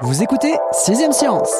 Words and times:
Vous 0.00 0.22
écoutez 0.22 0.54
6ème 0.72 1.10
Science. 1.10 1.50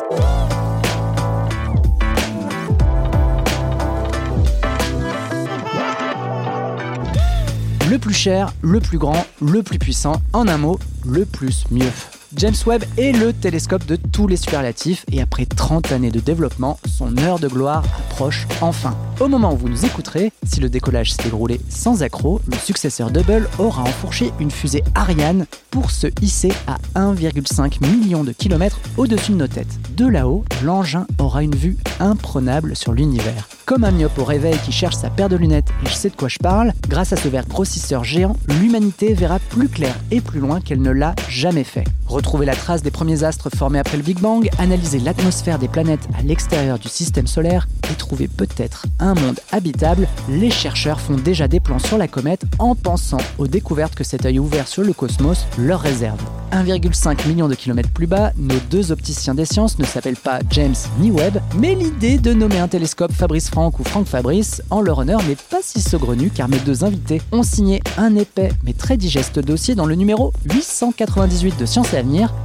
Le 7.91 7.99
plus 7.99 8.15
cher, 8.15 8.53
le 8.63 8.79
plus 8.79 8.99
grand, 8.99 9.27
le 9.43 9.65
plus 9.65 9.81
puissant, 9.81 10.23
en 10.33 10.47
un 10.47 10.57
mot, 10.57 10.79
le 11.05 11.25
plus 11.25 11.65
mieux. 11.71 11.91
James 12.37 12.55
Webb 12.67 12.85
est 12.99 13.13
le 13.13 13.33
télescope 13.33 13.87
de 13.87 13.97
tous 13.97 14.27
les 14.27 14.37
superlatifs 14.37 15.07
et 15.11 15.23
après 15.23 15.47
30 15.47 15.93
années 15.93 16.11
de 16.11 16.21
développement, 16.21 16.79
son 16.87 17.17
heure 17.17 17.39
de 17.39 17.49
gloire 17.49 17.83
approche 17.99 18.47
enfin. 18.61 18.95
Au 19.19 19.29
moment 19.29 19.55
où 19.55 19.57
vous 19.57 19.71
nous 19.71 19.87
écouterez, 19.87 20.31
si 20.45 20.61
le 20.61 20.69
décollage 20.69 21.13
s'est 21.13 21.23
déroulé 21.23 21.59
sans 21.71 22.03
accroc, 22.03 22.43
le 22.47 22.57
successeur 22.59 23.09
Hubble 23.09 23.49
aura 23.59 23.83
enfourché 23.83 24.31
une 24.41 24.51
fusée 24.51 24.85
Ariane 24.95 25.47
pour 25.71 25.91
se 25.91 26.07
hisser 26.21 26.53
à 26.67 26.77
1,5 27.01 27.81
million 27.81 28.25
de 28.25 28.33
kilomètres 28.33 28.79
au-dessus 28.99 29.33
de 29.33 29.39
nos 29.39 29.49
têtes. 29.49 29.79
De 29.97 30.07
là-haut, 30.07 30.45
l'engin 30.63 31.07
aura 31.19 31.43
une 31.43 31.55
vue 31.55 31.79
imprenable 31.99 32.77
sur 32.77 32.93
l'univers. 32.93 33.49
Comme 33.65 33.85
un 33.85 33.91
myope 33.91 34.19
au 34.19 34.25
réveil 34.25 34.57
qui 34.65 34.73
cherche 34.73 34.97
sa 34.97 35.11
paire 35.11 35.29
de 35.29 35.37
lunettes 35.37 35.71
et 35.85 35.89
je 35.89 35.95
sais 35.95 36.11
de 36.11 36.17
quoi 36.17 36.29
je 36.29 36.39
parle, 36.39 36.73
grâce 36.89 37.13
à 37.13 37.17
ce 37.17 37.29
verre 37.29 37.47
grossisseur 37.47 38.05
géant, 38.05 38.37
l'humanité 38.61 39.15
verra 39.15 39.39
plus 39.39 39.69
clair 39.69 39.95
et 40.11 40.21
plus 40.21 40.41
loin 40.41 40.61
qu'elle 40.61 40.81
ne 40.81 40.88
l'a 40.93 41.15
jamais 41.29 41.65
fait. 41.65 41.85
Retrouver 42.09 42.47
la 42.47 42.57
trace 42.57 42.83
des 42.83 42.91
premiers 42.91 43.23
astres 43.23 43.51
formés 43.55 43.79
après 43.79 43.99
le 43.99 44.03
Big 44.03 44.19
Bang, 44.19 44.49
analyser 44.59 44.99
l'atmosphère 44.99 45.59
des 45.59 45.69
planètes 45.69 46.09
à 46.19 46.23
l'extérieur 46.23 46.79
du 46.79 46.89
système 46.89 47.27
solaire 47.27 47.69
et 47.93 47.95
trouver 47.95 48.29
peut-être 48.29 48.87
un 48.99 49.15
monde 49.15 49.41
habitable, 49.53 50.09
les 50.29 50.51
chercheurs 50.51 51.01
font 51.01 51.17
déjà 51.17 51.49
des 51.49 51.61
plans 51.61 51.79
sur 51.79 51.99
la 51.99 52.09
comète 52.09 52.45
en 52.59 52.75
pensant 52.75 53.19
aux 53.37 53.47
découvertes 53.47 53.95
que 53.95 54.05
cet 54.05 54.25
œil 54.25 54.39
ouvert 54.39 54.69
sur 54.69 54.83
le 54.83 54.95
cosmos 54.95 55.47
leur 55.59 55.81
réserve. 55.81 56.19
1,5 56.53 57.29
million 57.29 57.47
de 57.47 57.55
kilomètres 57.55 57.91
plus 57.91 58.07
bas, 58.07 58.33
nos 58.39 58.59
deux 58.71 58.91
opticiens 58.91 59.35
des 59.35 59.45
sciences 59.45 59.79
ne 59.79 59.85
s'appellent 59.85 60.17
pas 60.17 60.39
James 60.51 60.75
ni 60.99 61.11
Webb, 61.11 61.43
mais 61.57 61.75
l'idée 61.75 62.17
de 62.19 62.33
nommer 62.33 62.59
un 62.59 62.69
télescope 62.69 63.13
Fabrice 63.13 63.51
Franck 63.51 63.79
ou 63.81 63.85
Franck 63.85 64.07
Fabrice 64.07 64.63
en 64.71 64.81
leur 64.81 64.99
honneur 64.99 65.23
n'est 65.25 65.37
pas 65.37 65.61
si 65.63 65.83
saugrenue 65.83 66.31
car 66.35 66.49
mes 66.49 66.59
deux 66.61 66.85
invités 66.85 67.21
ont 67.33 67.43
signé 67.43 67.83
un 67.99 68.17
épais 68.17 68.51
mais 68.65 68.73
très 68.73 68.97
digeste 68.97 69.39
dossier 69.39 69.75
dans 69.75 69.87
le 69.87 69.95
numéro 69.95 70.33
898 70.47 71.59
de 71.59 71.67
Sciences 71.67 71.93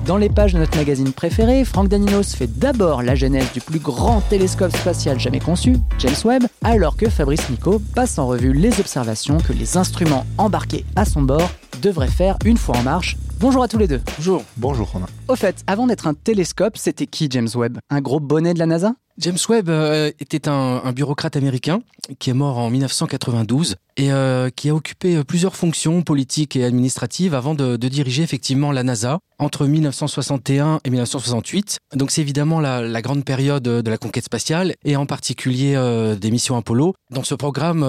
Dans 0.08 0.18
les 0.18 0.30
pages 0.30 0.54
de 0.54 0.58
notre 0.58 0.78
magazine 0.78 1.12
préféré, 1.12 1.64
Franck 1.64 1.88
Daninos 1.88 2.34
fait 2.34 2.48
d'abord 2.48 3.04
la 3.04 3.14
genèse 3.14 3.52
du 3.54 3.62
plus 3.62 3.78
grand 3.78 4.22
télescope 4.22 4.76
spatial 4.76 5.20
jamais 5.20 5.40
conçu, 5.40 5.76
James 6.00 6.16
Webb, 6.26 6.44
alors 6.64 6.98
que 6.98 7.08
Fabrice 7.08 7.50
Nico 7.52 7.80
passe 7.94 8.18
en 8.18 8.26
revue 8.26 8.54
les 8.54 8.80
observations 8.80 9.38
que 9.38 9.54
les 9.54 9.78
instruments 9.78 10.26
embarqués 10.40 10.86
à 10.96 11.06
son 11.06 11.22
bord 11.22 11.52
devraient 11.84 12.08
faire 12.08 12.38
une 12.46 12.58
fois 12.58 12.78
en 12.78 12.84
marche 12.84 13.18
Bonjour 13.40 13.62
à 13.62 13.68
tous 13.68 13.78
les 13.78 13.90
deux. 13.90 14.02
Bonjour. 14.18 14.42
Bonjour 14.56 14.90
Romain. 14.90 15.08
Au 15.34 15.36
fait, 15.36 15.64
avant 15.66 15.88
d'être 15.88 16.06
un 16.06 16.14
télescope, 16.14 16.78
c'était 16.78 17.08
qui 17.08 17.28
James 17.32 17.50
Webb? 17.56 17.80
Un 17.90 18.02
gros 18.02 18.20
bonnet 18.20 18.54
de 18.54 18.60
la 18.60 18.68
NASA? 18.68 18.94
James 19.20 19.38
Webb 19.48 19.70
euh, 19.70 20.12
était 20.20 20.48
un, 20.48 20.92
bureaucrate 20.92 21.36
américain 21.36 21.82
qui 22.20 22.30
est 22.32 22.34
mort 22.34 22.58
en 22.58 22.70
1992 22.70 23.76
et 23.96 24.12
euh, 24.12 24.50
qui 24.50 24.70
a 24.70 24.76
occupé 24.76 25.16
euh, 25.16 25.24
plusieurs 25.24 25.56
fonctions 25.56 26.02
politiques 26.02 26.56
et 26.56 26.64
administratives 26.64 27.36
avant 27.36 27.54
de, 27.54 27.78
diriger 27.78 28.24
effectivement 28.24 28.72
la 28.72 28.82
NASA 28.82 29.20
entre 29.38 29.68
1961 29.68 30.80
et 30.84 30.90
1968. 30.90 31.78
Donc 31.96 32.10
c'est 32.10 32.22
évidemment 32.22 32.60
la, 32.60 33.02
grande 33.02 33.24
période 33.24 33.64
de 33.64 33.90
la 33.90 33.98
conquête 33.98 34.24
spatiale 34.24 34.74
et 34.84 34.96
en 34.96 35.06
particulier 35.06 35.76
des 36.20 36.32
missions 36.32 36.56
Apollo. 36.56 36.94
Dans 37.12 37.24
ce 37.24 37.36
programme 37.36 37.82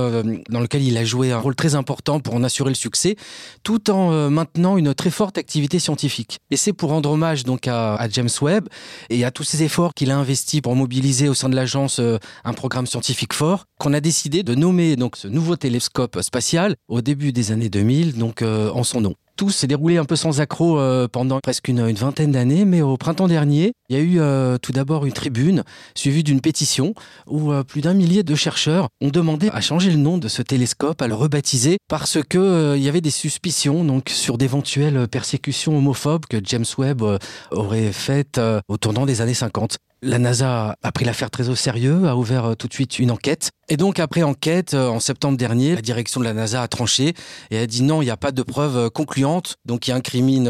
dans 0.48 0.60
lequel 0.60 0.82
il 0.82 0.98
a 0.98 1.04
joué 1.04 1.30
un 1.32 1.38
rôle 1.38 1.54
très 1.54 1.76
important 1.76 2.18
pour 2.18 2.34
en 2.34 2.42
assurer 2.42 2.70
le 2.70 2.74
succès, 2.74 3.14
tout 3.62 3.90
en 3.90 4.30
maintenant 4.30 4.76
une 4.76 4.94
très 4.94 5.10
forte 5.10 5.38
activité 5.38 5.78
scientifique. 5.78 6.38
Et 6.50 6.56
c'est 6.56 6.72
pour 6.72 6.90
rendre 6.90 7.10
hommage 7.10 7.33
donc 7.42 7.66
à, 7.66 7.98
James 8.10 8.28
Webb 8.40 8.68
et 9.10 9.24
à 9.24 9.32
tous 9.32 9.42
ces 9.42 9.64
efforts 9.64 9.94
qu'il 9.94 10.12
a 10.12 10.16
investis 10.16 10.60
pour 10.60 10.76
mobiliser 10.76 11.28
au 11.28 11.34
sein 11.34 11.48
de 11.48 11.56
l'agence 11.56 11.98
euh, 11.98 12.18
un 12.44 12.52
programme 12.52 12.86
scientifique 12.86 13.32
fort 13.32 13.64
qu'on 13.78 13.92
a 13.92 14.00
décidé 14.00 14.44
de 14.44 14.54
nommer 14.54 14.94
donc 14.94 15.16
ce 15.16 15.26
nouveau 15.26 15.56
télescope 15.56 16.20
spatial 16.22 16.76
au 16.86 17.00
début 17.00 17.32
des 17.32 17.50
années 17.50 17.68
2000 17.68 18.16
donc 18.16 18.42
euh, 18.42 18.70
en 18.70 18.84
son 18.84 19.00
nom 19.00 19.14
tout 19.36 19.50
s'est 19.50 19.66
déroulé 19.66 19.98
un 19.98 20.04
peu 20.04 20.16
sans 20.16 20.40
accroc 20.40 20.78
euh, 20.78 21.08
pendant 21.08 21.40
presque 21.40 21.68
une, 21.68 21.92
vingtaine 21.92 22.32
d'années, 22.32 22.64
mais 22.64 22.82
au 22.82 22.96
printemps 22.96 23.28
dernier, 23.28 23.72
il 23.88 23.96
y 23.96 23.98
a 23.98 24.02
eu 24.02 24.20
euh, 24.20 24.58
tout 24.58 24.72
d'abord 24.72 25.06
une 25.06 25.12
tribune 25.12 25.64
suivie 25.94 26.22
d'une 26.22 26.40
pétition 26.40 26.94
où 27.26 27.52
euh, 27.52 27.62
plus 27.62 27.80
d'un 27.80 27.94
millier 27.94 28.22
de 28.22 28.34
chercheurs 28.34 28.88
ont 29.00 29.08
demandé 29.08 29.50
à 29.52 29.60
changer 29.60 29.90
le 29.90 29.96
nom 29.96 30.18
de 30.18 30.28
ce 30.28 30.42
télescope, 30.42 31.02
à 31.02 31.08
le 31.08 31.14
rebaptiser, 31.14 31.78
parce 31.88 32.18
que 32.22 32.74
il 32.76 32.82
y 32.82 32.88
avait 32.88 33.00
des 33.00 33.10
suspicions 33.10 33.84
donc 33.84 34.08
sur 34.08 34.38
d'éventuelles 34.38 35.08
persécutions 35.08 35.76
homophobes 35.76 36.26
que 36.26 36.38
James 36.42 36.64
Webb 36.78 37.02
aurait 37.50 37.92
faites 37.92 38.40
au 38.68 38.76
tournant 38.76 39.06
des 39.06 39.20
années 39.20 39.34
50. 39.34 39.78
La 40.06 40.18
NASA 40.18 40.76
a 40.82 40.92
pris 40.92 41.06
l'affaire 41.06 41.30
très 41.30 41.48
au 41.48 41.54
sérieux, 41.54 42.06
a 42.06 42.14
ouvert 42.14 42.44
euh, 42.44 42.54
tout 42.54 42.68
de 42.68 42.74
suite 42.74 42.98
une 42.98 43.10
enquête. 43.10 43.52
Et 43.70 43.78
donc, 43.78 43.98
après 43.98 44.22
enquête, 44.22 44.74
euh, 44.74 44.88
en 44.88 45.00
septembre 45.00 45.38
dernier, 45.38 45.76
la 45.76 45.80
direction 45.80 46.20
de 46.20 46.26
la 46.26 46.34
NASA 46.34 46.60
a 46.60 46.68
tranché 46.68 47.14
et 47.50 47.56
a 47.56 47.66
dit 47.66 47.82
non, 47.82 48.02
il 48.02 48.04
n'y 48.04 48.10
a 48.10 48.18
pas 48.18 48.30
de 48.30 48.42
preuves 48.42 48.76
euh, 48.76 48.90
concluantes, 48.90 49.56
donc 49.64 49.80
qui 49.80 49.92
incrimine 49.92 50.44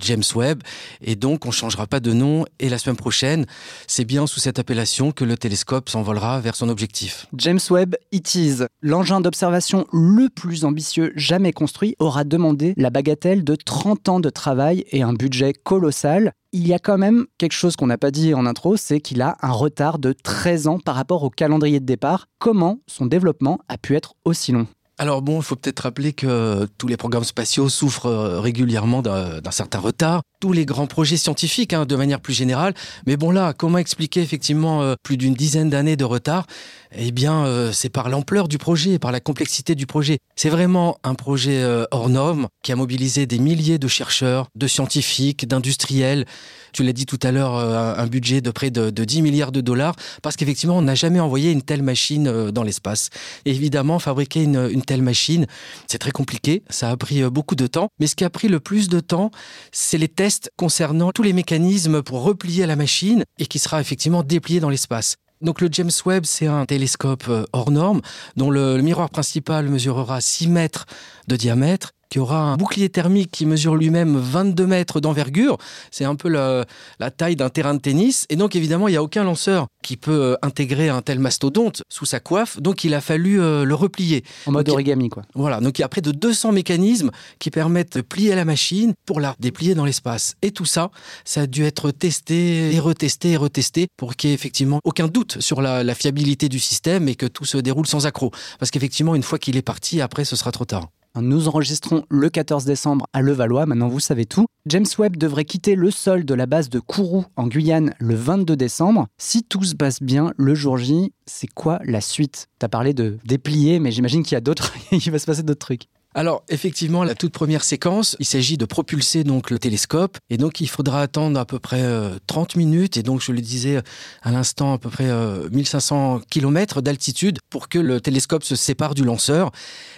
James 0.00 0.24
Webb. 0.34 0.64
Et 1.00 1.14
donc, 1.14 1.44
on 1.44 1.50
ne 1.50 1.52
changera 1.52 1.86
pas 1.86 2.00
de 2.00 2.12
nom. 2.12 2.44
Et 2.58 2.68
la 2.68 2.78
semaine 2.78 2.96
prochaine, 2.96 3.46
c'est 3.86 4.04
bien 4.04 4.26
sous 4.26 4.40
cette 4.40 4.58
appellation 4.58 5.12
que 5.12 5.24
le 5.24 5.36
télescope 5.36 5.88
s'envolera 5.88 6.40
vers 6.40 6.56
son 6.56 6.68
objectif. 6.68 7.26
James 7.36 7.60
Webb, 7.70 7.94
it 8.10 8.34
is. 8.34 8.64
L'engin 8.80 9.20
d'observation 9.20 9.86
le 9.92 10.28
plus 10.28 10.64
ambitieux 10.64 11.12
jamais 11.14 11.52
construit 11.52 11.94
aura 12.00 12.24
demandé 12.24 12.74
la 12.76 12.90
bagatelle 12.90 13.44
de 13.44 13.54
30 13.54 14.08
ans 14.08 14.18
de 14.18 14.28
travail 14.28 14.84
et 14.90 15.02
un 15.02 15.12
budget 15.12 15.52
colossal 15.52 16.32
il 16.52 16.68
y 16.68 16.74
a 16.74 16.78
quand 16.78 16.98
même 16.98 17.26
quelque 17.38 17.52
chose 17.52 17.76
qu'on 17.76 17.86
n'a 17.86 17.98
pas 17.98 18.10
dit 18.10 18.34
en 18.34 18.44
intro, 18.44 18.76
c'est 18.76 19.00
qu'il 19.00 19.22
a 19.22 19.36
un 19.40 19.52
retard 19.52 19.98
de 19.98 20.12
13 20.12 20.68
ans 20.68 20.78
par 20.78 20.94
rapport 20.94 21.22
au 21.22 21.30
calendrier 21.30 21.80
de 21.80 21.86
départ. 21.86 22.26
Comment 22.38 22.80
son 22.86 23.06
développement 23.06 23.58
a 23.68 23.78
pu 23.78 23.96
être 23.96 24.14
aussi 24.24 24.52
long? 24.52 24.66
Alors 25.02 25.20
bon, 25.20 25.40
il 25.40 25.42
faut 25.42 25.56
peut-être 25.56 25.80
rappeler 25.80 26.12
que 26.12 26.64
tous 26.78 26.86
les 26.86 26.96
programmes 26.96 27.24
spatiaux 27.24 27.68
souffrent 27.68 28.06
euh, 28.06 28.38
régulièrement 28.38 29.02
d'un 29.02 29.50
certain 29.50 29.80
retard. 29.80 30.22
Tous 30.40 30.52
les 30.52 30.64
grands 30.64 30.86
projets 30.86 31.16
scientifiques, 31.16 31.72
hein, 31.72 31.86
de 31.86 31.96
manière 31.96 32.20
plus 32.20 32.34
générale. 32.34 32.72
Mais 33.04 33.16
bon 33.16 33.32
là, 33.32 33.52
comment 33.52 33.78
expliquer 33.78 34.20
effectivement 34.22 34.80
euh, 34.80 34.94
plus 35.02 35.16
d'une 35.16 35.34
dizaine 35.34 35.70
d'années 35.70 35.96
de 35.96 36.04
retard? 36.04 36.46
Eh 36.94 37.10
bien, 37.10 37.46
euh, 37.46 37.72
c'est 37.72 37.88
par 37.88 38.10
l'ampleur 38.10 38.46
du 38.46 38.58
projet, 38.58 39.00
par 39.00 39.10
la 39.10 39.18
complexité 39.18 39.74
du 39.74 39.86
projet. 39.86 40.18
C'est 40.36 40.50
vraiment 40.50 40.98
un 41.02 41.14
projet 41.14 41.64
hors 41.90 42.08
norme 42.08 42.46
qui 42.62 42.70
a 42.70 42.76
mobilisé 42.76 43.26
des 43.26 43.38
milliers 43.38 43.78
de 43.78 43.88
chercheurs, 43.88 44.46
de 44.54 44.68
scientifiques, 44.68 45.48
d'industriels. 45.48 46.26
Tu 46.72 46.84
l'as 46.84 46.92
dit 46.92 47.06
tout 47.06 47.18
à 47.22 47.32
l'heure, 47.32 47.54
un 47.56 48.06
budget 48.06 48.40
de 48.40 48.50
près 48.50 48.70
de, 48.70 48.90
de 48.90 49.04
10 49.04 49.22
milliards 49.22 49.52
de 49.52 49.60
dollars, 49.60 49.94
parce 50.22 50.36
qu'effectivement, 50.36 50.78
on 50.78 50.82
n'a 50.82 50.94
jamais 50.94 51.20
envoyé 51.20 51.50
une 51.50 51.62
telle 51.62 51.82
machine 51.82 52.50
dans 52.50 52.62
l'espace. 52.62 53.10
Évidemment, 53.44 53.98
fabriquer 53.98 54.42
une, 54.42 54.68
une 54.70 54.82
telle 54.82 54.91
machine, 55.00 55.46
c'est 55.86 55.96
très 55.96 56.10
compliqué, 56.10 56.62
ça 56.68 56.90
a 56.90 56.96
pris 56.98 57.22
euh, 57.22 57.30
beaucoup 57.30 57.54
de 57.54 57.66
temps, 57.66 57.88
mais 57.98 58.06
ce 58.06 58.14
qui 58.14 58.24
a 58.24 58.30
pris 58.30 58.48
le 58.48 58.60
plus 58.60 58.90
de 58.90 59.00
temps, 59.00 59.30
c'est 59.70 59.96
les 59.96 60.08
tests 60.08 60.50
concernant 60.56 61.12
tous 61.12 61.22
les 61.22 61.32
mécanismes 61.32 62.02
pour 62.02 62.22
replier 62.22 62.66
la 62.66 62.76
machine 62.76 63.24
et 63.38 63.46
qui 63.46 63.58
sera 63.58 63.80
effectivement 63.80 64.22
déplié 64.22 64.60
dans 64.60 64.68
l'espace. 64.68 65.16
Donc 65.40 65.60
le 65.60 65.68
James 65.72 65.90
Webb, 66.04 66.24
c'est 66.26 66.46
un 66.46 66.66
télescope 66.66 67.24
hors 67.52 67.70
norme 67.70 68.02
dont 68.36 68.50
le, 68.50 68.76
le 68.76 68.82
miroir 68.82 69.08
principal 69.08 69.68
mesurera 69.68 70.20
6 70.20 70.48
mètres 70.48 70.86
de 71.26 71.36
diamètre 71.36 71.92
qui 72.12 72.18
aura 72.18 72.40
un 72.40 72.56
bouclier 72.58 72.90
thermique 72.90 73.30
qui 73.30 73.46
mesure 73.46 73.74
lui-même 73.74 74.18
22 74.18 74.66
mètres 74.66 75.00
d'envergure. 75.00 75.56
C'est 75.90 76.04
un 76.04 76.14
peu 76.14 76.28
la, 76.28 76.66
la 77.00 77.10
taille 77.10 77.36
d'un 77.36 77.48
terrain 77.48 77.72
de 77.72 77.80
tennis. 77.80 78.26
Et 78.28 78.36
donc, 78.36 78.54
évidemment, 78.54 78.86
il 78.86 78.90
n'y 78.90 78.98
a 78.98 79.02
aucun 79.02 79.24
lanceur 79.24 79.66
qui 79.82 79.96
peut 79.96 80.22
euh, 80.22 80.36
intégrer 80.42 80.90
un 80.90 81.00
tel 81.00 81.18
mastodonte 81.20 81.80
sous 81.88 82.04
sa 82.04 82.20
coiffe. 82.20 82.60
Donc, 82.60 82.84
il 82.84 82.92
a 82.92 83.00
fallu 83.00 83.40
euh, 83.40 83.64
le 83.64 83.74
replier. 83.74 84.24
En 84.44 84.52
mode 84.52 84.66
Donc, 84.66 84.74
origami, 84.74 85.08
quoi. 85.08 85.22
Voilà, 85.34 85.60
donc 85.60 85.78
il 85.78 85.80
y 85.80 85.84
a 85.86 85.88
près 85.88 86.02
de 86.02 86.12
200 86.12 86.52
mécanismes 86.52 87.12
qui 87.38 87.50
permettent 87.50 87.96
de 87.96 88.02
plier 88.02 88.34
la 88.34 88.44
machine 88.44 88.92
pour 89.06 89.18
la 89.18 89.34
déplier 89.40 89.74
dans 89.74 89.86
l'espace. 89.86 90.34
Et 90.42 90.50
tout 90.50 90.66
ça, 90.66 90.90
ça 91.24 91.40
a 91.40 91.46
dû 91.46 91.64
être 91.64 91.92
testé 91.92 92.74
et 92.74 92.78
retesté 92.78 93.30
et 93.30 93.36
retesté 93.38 93.86
pour 93.96 94.16
qu'il 94.16 94.28
n'y 94.28 94.32
ait 94.32 94.34
effectivement 94.34 94.80
aucun 94.84 95.08
doute 95.08 95.40
sur 95.40 95.62
la, 95.62 95.82
la 95.82 95.94
fiabilité 95.94 96.50
du 96.50 96.58
système 96.58 97.08
et 97.08 97.14
que 97.14 97.24
tout 97.24 97.46
se 97.46 97.56
déroule 97.56 97.86
sans 97.86 98.04
accroc. 98.04 98.32
Parce 98.58 98.70
qu'effectivement, 98.70 99.14
une 99.14 99.22
fois 99.22 99.38
qu'il 99.38 99.56
est 99.56 99.62
parti, 99.62 100.02
après, 100.02 100.26
ce 100.26 100.36
sera 100.36 100.52
trop 100.52 100.66
tard. 100.66 100.90
Nous 101.20 101.46
enregistrons 101.46 102.04
le 102.08 102.30
14 102.30 102.64
décembre 102.64 103.06
à 103.12 103.20
Levallois, 103.20 103.66
maintenant 103.66 103.88
vous 103.88 104.00
savez 104.00 104.24
tout. 104.24 104.46
James 104.64 104.86
Webb 104.98 105.18
devrait 105.18 105.44
quitter 105.44 105.74
le 105.74 105.90
sol 105.90 106.24
de 106.24 106.32
la 106.32 106.46
base 106.46 106.70
de 106.70 106.80
Kourou 106.80 107.26
en 107.36 107.48
Guyane 107.48 107.92
le 107.98 108.14
22 108.14 108.56
décembre. 108.56 109.08
Si 109.18 109.42
tout 109.42 109.62
se 109.62 109.74
passe 109.74 110.02
bien, 110.02 110.32
le 110.38 110.54
jour 110.54 110.78
J, 110.78 111.12
c'est 111.26 111.48
quoi 111.48 111.80
la 111.84 112.00
suite? 112.00 112.48
T'as 112.58 112.68
parlé 112.68 112.94
de 112.94 113.18
déplier, 113.26 113.78
mais 113.78 113.90
j'imagine 113.90 114.22
qu'il 114.22 114.32
y 114.32 114.36
a 114.36 114.40
d'autres, 114.40 114.72
il 114.92 115.10
va 115.10 115.18
se 115.18 115.26
passer 115.26 115.42
d'autres 115.42 115.66
trucs. 115.66 115.88
Alors 116.14 116.42
effectivement, 116.50 117.04
la 117.04 117.14
toute 117.14 117.32
première 117.32 117.64
séquence, 117.64 118.16
il 118.18 118.26
s'agit 118.26 118.58
de 118.58 118.66
propulser 118.66 119.24
donc 119.24 119.50
le 119.50 119.58
télescope 119.58 120.18
et 120.28 120.36
donc 120.36 120.60
il 120.60 120.68
faudra 120.68 121.00
attendre 121.00 121.40
à 121.40 121.46
peu 121.46 121.58
près 121.58 121.82
euh, 121.82 122.18
30 122.26 122.56
minutes 122.56 122.98
et 122.98 123.02
donc 123.02 123.22
je 123.22 123.32
le 123.32 123.40
disais 123.40 123.80
à 124.20 124.30
l'instant 124.30 124.74
à 124.74 124.78
peu 124.78 124.90
près 124.90 125.08
euh, 125.08 125.48
1500 125.50 126.20
km 126.30 126.82
d'altitude 126.82 127.38
pour 127.48 127.70
que 127.70 127.78
le 127.78 128.00
télescope 128.00 128.44
se 128.44 128.56
sépare 128.56 128.94
du 128.94 129.04
lanceur 129.04 129.52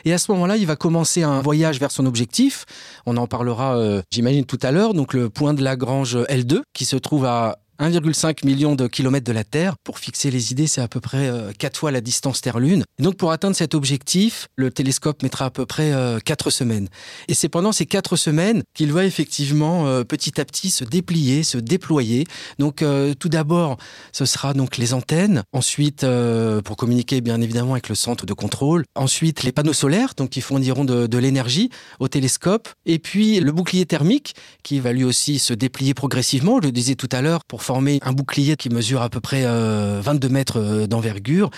et 0.04 0.12
à 0.12 0.18
ce 0.18 0.30
moment-là, 0.32 0.56
il 0.56 0.66
va 0.66 0.76
commencer 0.76 1.24
un 1.24 1.40
voyage 1.40 1.80
vers 1.80 1.90
son 1.90 2.06
objectif. 2.06 2.64
On 3.06 3.16
en 3.16 3.26
parlera 3.26 3.76
euh, 3.76 4.00
j'imagine 4.12 4.44
tout 4.44 4.60
à 4.62 4.70
l'heure, 4.70 4.94
donc 4.94 5.14
le 5.14 5.30
point 5.30 5.52
de 5.52 5.62
Lagrange 5.64 6.16
L2 6.16 6.60
qui 6.74 6.84
se 6.84 6.96
trouve 6.96 7.24
à 7.24 7.58
1,5 7.78 8.44
million 8.46 8.74
de 8.74 8.86
kilomètres 8.86 9.26
de 9.26 9.32
la 9.32 9.44
Terre. 9.44 9.74
Pour 9.82 9.98
fixer 9.98 10.30
les 10.30 10.52
idées, 10.52 10.66
c'est 10.66 10.80
à 10.80 10.88
peu 10.88 11.00
près 11.00 11.28
euh, 11.28 11.52
4 11.58 11.76
fois 11.76 11.90
la 11.90 12.00
distance 12.00 12.40
Terre-Lune. 12.40 12.84
Donc, 12.98 13.16
pour 13.16 13.32
atteindre 13.32 13.56
cet 13.56 13.74
objectif, 13.74 14.48
le 14.56 14.70
télescope 14.70 15.22
mettra 15.22 15.46
à 15.46 15.50
peu 15.50 15.66
près 15.66 15.92
euh, 15.92 16.18
4 16.24 16.50
semaines. 16.50 16.88
Et 17.28 17.34
c'est 17.34 17.48
pendant 17.48 17.72
ces 17.72 17.86
4 17.86 18.16
semaines 18.16 18.62
qu'il 18.74 18.92
va 18.92 19.04
effectivement 19.04 19.86
euh, 19.86 20.04
petit 20.04 20.40
à 20.40 20.44
petit 20.44 20.70
se 20.70 20.84
déplier, 20.84 21.42
se 21.42 21.58
déployer. 21.58 22.26
Donc, 22.58 22.82
euh, 22.82 23.14
tout 23.14 23.28
d'abord, 23.28 23.78
ce 24.12 24.24
sera 24.24 24.54
donc 24.54 24.76
les 24.76 24.94
antennes. 24.94 25.42
Ensuite, 25.52 26.04
euh, 26.04 26.62
pour 26.62 26.76
communiquer 26.76 27.20
bien 27.20 27.40
évidemment 27.40 27.72
avec 27.72 27.88
le 27.88 27.94
centre 27.94 28.26
de 28.26 28.32
contrôle. 28.32 28.84
Ensuite, 28.94 29.42
les 29.42 29.52
panneaux 29.52 29.72
solaires, 29.72 30.14
donc 30.16 30.30
qui 30.30 30.40
fourniront 30.40 30.84
de, 30.84 31.06
de 31.06 31.18
l'énergie 31.18 31.70
au 31.98 32.08
télescope. 32.08 32.68
Et 32.86 32.98
puis, 32.98 33.40
le 33.40 33.52
bouclier 33.52 33.86
thermique, 33.86 34.34
qui 34.62 34.78
va 34.80 34.92
lui 34.92 35.04
aussi 35.04 35.38
se 35.38 35.52
déplier 35.52 35.94
progressivement. 35.94 36.60
Je 36.60 36.66
le 36.66 36.72
disais 36.72 36.94
tout 36.94 37.08
à 37.10 37.20
l'heure, 37.20 37.44
pour 37.44 37.62
former 37.64 37.98
un 38.02 38.12
bouclier 38.12 38.56
qui 38.56 38.68
mesure 38.68 39.02
à 39.02 39.08
peu 39.08 39.20
près 39.20 39.44
euh, 39.44 40.00
22 40.02 40.28
mètres 40.28 40.60
euh, 40.60 40.86
d'envergure. 40.86 41.50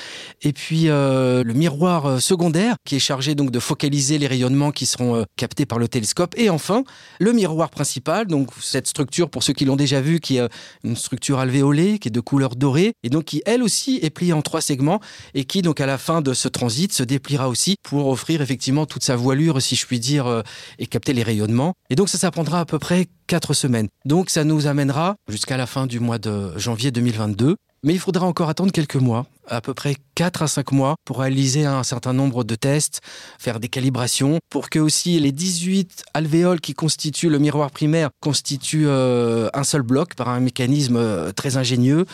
Et 0.43 0.53
puis 0.53 0.89
euh, 0.89 1.43
le 1.45 1.53
miroir 1.53 2.07
euh, 2.07 2.19
secondaire 2.21 2.77
qui 2.85 2.97
est 2.97 3.01
chargé 3.01 3.35
donc 3.35 3.51
de 3.51 3.59
focaliser 3.59 4.19
les 4.19 4.27
rayonnements 4.27 4.71
qui 4.71 4.87
seront 4.87 5.17
euh, 5.17 5.25
captés 5.37 5.67
par 5.67 5.79
le 5.79 5.89
télescope. 5.89 6.35
Et 6.37 6.49
enfin 6.49 6.85
le 7.19 7.33
miroir 7.33 7.71
principal, 7.71 8.27
donc 8.27 8.49
cette 8.61 8.87
structure 8.87 9.29
pour 9.29 9.43
ceux 9.43 9.53
qui 9.53 9.65
l'ont 9.65 9.77
déjà 9.77 10.01
vu, 10.01 10.21
qui 10.21 10.39
est 10.39 10.49
une 10.85 10.97
structure 10.97 11.39
alvéolée, 11.41 11.99
qui 11.99 12.09
est 12.09 12.11
de 12.11 12.21
couleur 12.21 12.57
dorée 12.57 12.93
et 13.03 13.11
donc 13.11 13.25
qui 13.25 13.43
elle 13.45 13.63
aussi 13.63 13.99
est 14.03 14.11
pliée 14.11 14.33
en 14.33 14.43
trois 14.43 14.61
segments 14.61 15.01
et 15.35 15.45
qui 15.45 15.63
donc 15.63 15.81
à 15.81 15.87
la 15.87 15.99
fin 15.99 16.23
de 16.23 16.33
ce 16.33 16.49
transit 16.49 16.93
se 16.93 17.03
dépliera 17.03 17.49
aussi 17.49 17.77
pour 17.83 18.07
offrir 18.09 18.41
effectivement 18.41 18.87
toute 18.87 19.03
sa 19.03 19.17
voilure, 19.17 19.61
si 19.61 19.77
je 19.77 19.87
puis 19.87 20.01
dire, 20.01 20.27
euh, 20.27 20.43
et 20.79 20.87
capter 20.87 21.13
les 21.13 21.23
rayonnements. 21.23 21.75
Et 21.91 21.95
donc 21.95 22.09
ça, 22.09 22.19
ça 22.19 22.31
prendra 22.31 22.61
à 22.61 22.65
peu 22.65 22.79
près 22.79 23.07
quatre 23.27 23.55
semaines. 23.55 23.89
Donc 24.05 24.31
ça 24.31 24.45
nous 24.45 24.67
amènera 24.67 25.17
jusqu'à 25.29 25.57
la 25.57 25.67
fin 25.67 25.87
du 25.87 26.01
mois 26.01 26.19
de 26.19 26.57
janvier 26.59 26.91
2022. 26.91 27.57
Mais 27.83 27.93
il 27.93 28.01
faudra 28.01 28.27
encore 28.27 28.49
attendre 28.49 28.73
quelques 28.73 28.97
mois, 28.97 29.27
à 29.47 29.61
peu 29.61 29.73
près 29.73 29.95
4 30.17 30.43
à 30.43 30.49
5 30.49 30.73
mois, 30.73 30.97
pour 31.05 31.21
réaliser 31.21 31.67
un 31.67 31.85
certain 31.85 32.13
nombre 32.13 32.43
de 32.43 32.57
tests, 32.57 33.01
faire 33.39 33.61
des 33.61 33.69
calibrations, 33.69 34.41
pour 34.51 34.71
que 34.71 34.81
aussi 34.81 35.21
les 35.21 35.31
18 35.31 36.05
alvéoles 36.15 36.61
qui 36.61 36.75
constituent 36.75 37.29
le 37.29 37.39
miroir 37.39 37.71
primaire 37.71 38.09
constituent 38.21 38.89
euh, 38.89 39.49
un 39.55 39.63
seul 39.63 39.83
bloc 39.83 40.15
par 40.15 40.31
un 40.31 40.41
mécanisme 40.41 40.97
euh, 40.97 41.31
très 41.31 41.59
ingénieux. 41.59 42.07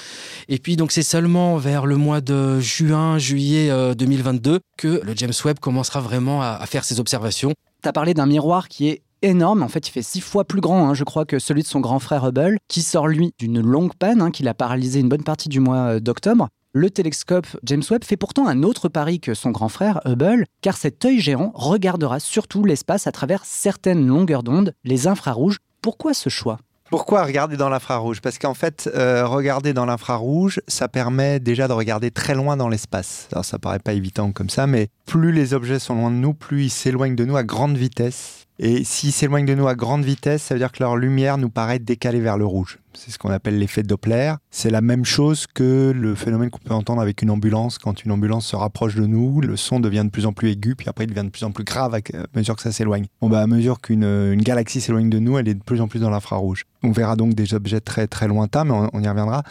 Et 0.49 0.59
puis 0.59 0.77
donc 0.77 0.93
c'est 0.93 1.03
seulement 1.03 1.57
vers 1.57 1.87
le 1.87 1.97
mois 1.97 2.21
de 2.21 2.61
juin, 2.61 3.17
juillet 3.17 3.71
euh, 3.71 3.95
2022 3.95 4.61
que 4.77 5.01
le 5.03 5.15
James 5.17 5.33
Webb 5.45 5.59
commencera 5.59 6.01
vraiment 6.01 6.43
à, 6.43 6.59
à 6.61 6.67
faire 6.67 6.85
ses 6.85 7.01
observations. 7.01 7.55
T'as 7.83 7.93
parlé 7.93 8.13
d'un 8.13 8.27
miroir 8.27 8.69
qui 8.69 8.89
est 8.89 9.03
énorme. 9.23 9.63
En 9.63 9.69
fait, 9.69 9.89
il 9.89 9.91
fait 9.91 10.03
six 10.03 10.21
fois 10.21 10.45
plus 10.45 10.61
grand, 10.61 10.89
hein, 10.89 10.95
je 10.95 11.05
crois, 11.05 11.25
que 11.25 11.39
celui 11.39 11.63
de 11.63 11.69
son 11.69 11.81
grand 11.81 11.99
frère 11.99 12.25
Hubble, 12.25 12.59
qui 12.69 12.83
sort, 12.83 13.09
lui, 13.09 13.33
d'une 13.39 13.61
longue 13.61 13.95
panne 13.95 14.21
hein, 14.21 14.31
qui 14.31 14.43
l'a 14.43 14.55
paralysé 14.55 15.01
une 15.01 15.09
bonne 15.09 15.25
partie 15.25 15.49
du 15.49 15.61
mois 15.61 15.95
euh, 15.95 16.01
d'octobre. 16.01 16.49
Le 16.75 16.89
télescope 16.89 17.47
James 17.65 17.83
Webb 17.91 18.05
fait 18.05 18.17
pourtant 18.17 18.49
un 18.49 18.63
autre 18.63 18.89
pari 18.89 19.21
que 19.21 19.35
son 19.35 19.51
grand 19.51 19.69
frère 19.69 20.01
Hubble, 20.07 20.47
car 20.63 20.77
cet 20.77 21.05
œil 21.05 21.21
géant 21.21 21.53
regardera 21.55 22.19
surtout 22.19 22.65
l'espace 22.65 23.07
à 23.07 23.13
travers 23.13 23.45
certaines 23.45 24.07
longueurs 24.07 24.43
d'onde, 24.43 24.73
les 24.83 25.07
infrarouges. 25.07 25.59
Pourquoi 25.83 26.15
ce 26.15 26.31
choix? 26.31 26.59
Pourquoi 26.93 27.25
regarder 27.25 27.57
dans 27.57 27.71
l'infrarouge? 27.71 28.21
Parce 28.21 28.39
qu'en 28.39 28.53
fait, 28.53 28.91
euh, 28.95 29.27
regarder 29.27 29.73
dans 29.73 29.87
l'infrarouge, 29.87 30.61
ça 30.69 30.89
permet 30.89 31.41
déjà 31.41 31.67
de 31.67 31.73
regarder 31.73 32.11
très 32.11 32.35
loin 32.35 32.57
dans 32.57 32.69
l'espace. 32.69 33.29
Alors 33.33 33.47
ça 33.47 33.59
paraît 33.59 33.79
pas 33.79 33.95
évident 33.95 34.31
comme 34.31 34.51
ça, 34.51 34.67
mais 34.67 34.89
plus 35.07 35.33
les 35.33 35.55
objets 35.55 35.79
sont 35.79 35.95
loin 35.95 36.11
de 36.11 36.17
nous, 36.17 36.35
plus 36.35 36.65
ils 36.65 36.71
s'éloignent 36.71 37.17
de 37.17 37.25
nous 37.25 37.37
à 37.37 37.45
grande 37.45 37.79
vitesse. 37.79 38.47
Et 38.65 38.85
s'ils 38.85 39.11
s'éloignent 39.11 39.45
de 39.45 39.57
nous 39.57 39.67
à 39.67 39.75
grande 39.75 40.05
vitesse, 40.05 40.41
ça 40.41 40.55
veut 40.55 40.61
dire 40.61 40.71
que 40.71 40.81
leur 40.81 40.97
lumière 40.97 41.37
nous 41.37 41.51
paraît 41.51 41.81
décalée 41.81 42.21
vers 42.21 42.39
le 42.39 42.47
rouge. 42.47 42.79
C'est 42.95 43.11
ce 43.11 43.19
qu'on 43.19 43.31
appelle 43.31 43.59
l'effet 43.59 43.83
Doppler. 43.83 44.35
C'est 44.53 44.71
la 44.71 44.81
même 44.81 45.05
chose 45.05 45.49
que 45.53 45.91
le 45.93 46.15
phénomène 46.15 46.49
qu'on 46.49 46.61
peut 46.61 46.73
entendre 46.73 47.03
avec 47.03 47.23
une 47.23 47.31
ambulance. 47.31 47.79
Quand 47.79 48.05
une 48.05 48.13
ambulance 48.13 48.47
se 48.47 48.55
rapproche 48.55 48.95
de 48.95 49.05
nous, 49.05 49.41
le 49.41 49.57
son 49.57 49.81
devient 49.81 50.05
de 50.05 50.11
plus 50.11 50.27
en 50.27 50.33
plus 50.33 50.51
aigu, 50.51 50.77
puis 50.77 50.89
après 50.89 51.07
il 51.07 51.07
devient 51.09 51.25
de 51.25 51.31
plus 51.31 51.43
en 51.43 51.51
plus 51.51 51.65
grave 51.65 51.97
à 51.97 51.99
mesure 52.37 52.55
que 52.55 52.63
ça 52.63 52.71
s'éloigne. 52.71 53.07
Bon, 53.21 53.29
bah, 53.29 53.41
à 53.41 53.49
mesure 53.49 53.81
qu'une 53.81 54.05
une 54.05 54.43
galaxie 54.43 54.81
s'éloigne 54.81 55.11
de 55.11 55.19
nous, 55.19 55.39
elle 55.39 55.49
est 55.49 55.55
de 55.55 55.65
plus 55.65 55.81
en 55.81 55.89
plus 55.89 55.99
dans 55.99 56.11
l'infrarouge. 56.11 56.63
On 56.85 56.93
verra 56.93 57.17
donc 57.17 57.35
des 57.35 57.55
objets 57.55 57.81
très 57.81 58.07
très 58.07 58.29
lointains, 58.29 58.63
mais 58.63 58.75
on, 58.93 59.01
y 59.01 59.09
reviendra. 59.09 59.43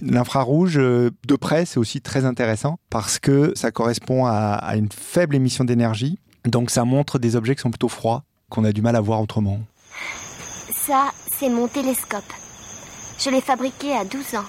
L'infrarouge, 0.00 0.76
euh, 0.76 1.12
de 1.28 1.36
près, 1.36 1.66
c'est 1.66 1.78
aussi 1.78 2.00
très 2.00 2.24
intéressant 2.24 2.80
parce 2.90 3.20
que 3.20 3.52
ça 3.54 3.70
correspond 3.70 4.26
à 4.26 4.74
une 4.74 4.88
faible 4.90 5.36
émission 5.36 5.62
d'énergie. 5.62 6.18
Donc 6.46 6.70
ça 6.70 6.84
montre 6.84 7.18
des 7.18 7.36
objets 7.36 7.54
qui 7.54 7.62
sont 7.62 7.70
plutôt 7.70 7.88
froids, 7.88 8.24
qu'on 8.50 8.64
a 8.64 8.72
du 8.72 8.82
mal 8.82 8.96
à 8.96 9.00
voir 9.00 9.20
autrement. 9.20 9.60
Ça, 10.74 11.12
c'est 11.38 11.48
mon 11.48 11.68
télescope. 11.68 12.32
Je 13.18 13.30
l'ai 13.30 13.40
fabriqué 13.40 13.92
à 13.92 14.04
12 14.04 14.36
ans. 14.36 14.44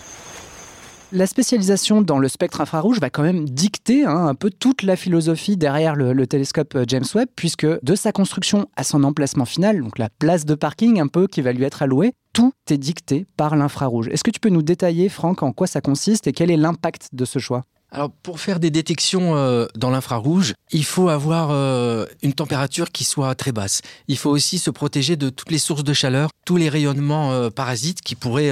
La 1.14 1.26
spécialisation 1.26 2.02
dans 2.02 2.20
le 2.20 2.28
spectre 2.28 2.60
infrarouge 2.60 3.00
va 3.00 3.10
quand 3.10 3.24
même 3.24 3.48
dicter 3.48 4.04
hein, 4.04 4.28
un 4.28 4.36
peu 4.36 4.50
toute 4.50 4.84
la 4.84 4.98
philosophie 4.98 5.56
derrière 5.56 5.96
le, 5.96 6.12
le, 6.12 6.28
télescope 6.28 6.76
euh, 6.76 6.84
James 6.86 7.06
Webb, 7.16 7.30
puisque 7.34 7.66
de 7.66 7.96
sa 7.96 8.12
construction 8.12 8.68
à 8.76 8.84
son 8.84 9.06
emplacement 9.06 9.46
final, 9.46 9.82
donc 9.82 9.98
la 10.00 10.10
place 10.10 10.44
de 10.44 10.54
parking 10.54 11.00
un 11.00 11.08
peu 11.08 11.28
qui 11.28 11.42
va 11.42 11.54
lui 11.54 11.64
être 11.64 11.82
allouée, 11.82 12.12
tout 12.34 12.52
est 12.70 12.78
dicté 12.78 13.26
par 13.38 13.56
l'infrarouge. 13.56 14.10
Est-ce 14.10 14.24
que 14.24 14.32
tu 14.32 14.42
peux 14.42 14.50
nous 14.50 14.64
détailler, 14.64 15.08
Franck, 15.08 15.44
en 15.44 15.54
quoi 15.54 15.66
ça 15.66 15.80
consiste 15.80 16.28
et 16.28 16.34
quel 16.34 16.52
est 16.52 16.58
l'impact 16.58 17.08
de 17.14 17.24
ce 17.24 17.40
choix? 17.40 17.64
Alors 17.90 18.12
pour 18.12 18.42
faire 18.42 18.60
des 18.60 18.70
détections 18.70 19.38
euh, 19.38 19.66
dans 19.76 19.90
l'infrarouge, 19.90 20.54
il 20.72 20.84
faut 20.84 21.08
avoir 21.08 21.52
euh, 21.52 22.06
une 22.22 22.34
température 22.34 22.92
qui 22.92 23.06
soit 23.06 23.34
très 23.34 23.54
basse. 23.54 23.82
Il 24.10 24.18
faut 24.18 24.30
aussi 24.30 24.60
se 24.60 24.70
protéger 24.70 25.16
de 25.16 25.30
toutes 25.30 25.52
les 25.52 25.58
sources 25.58 25.86
de 25.86 25.94
chaleur, 25.94 26.30
tous 26.46 26.58
les 26.58 26.68
rayonnements 26.68 27.32
euh, 27.32 27.50
parasites 27.50 28.02
qui 28.02 28.16
pourraient 28.16 28.52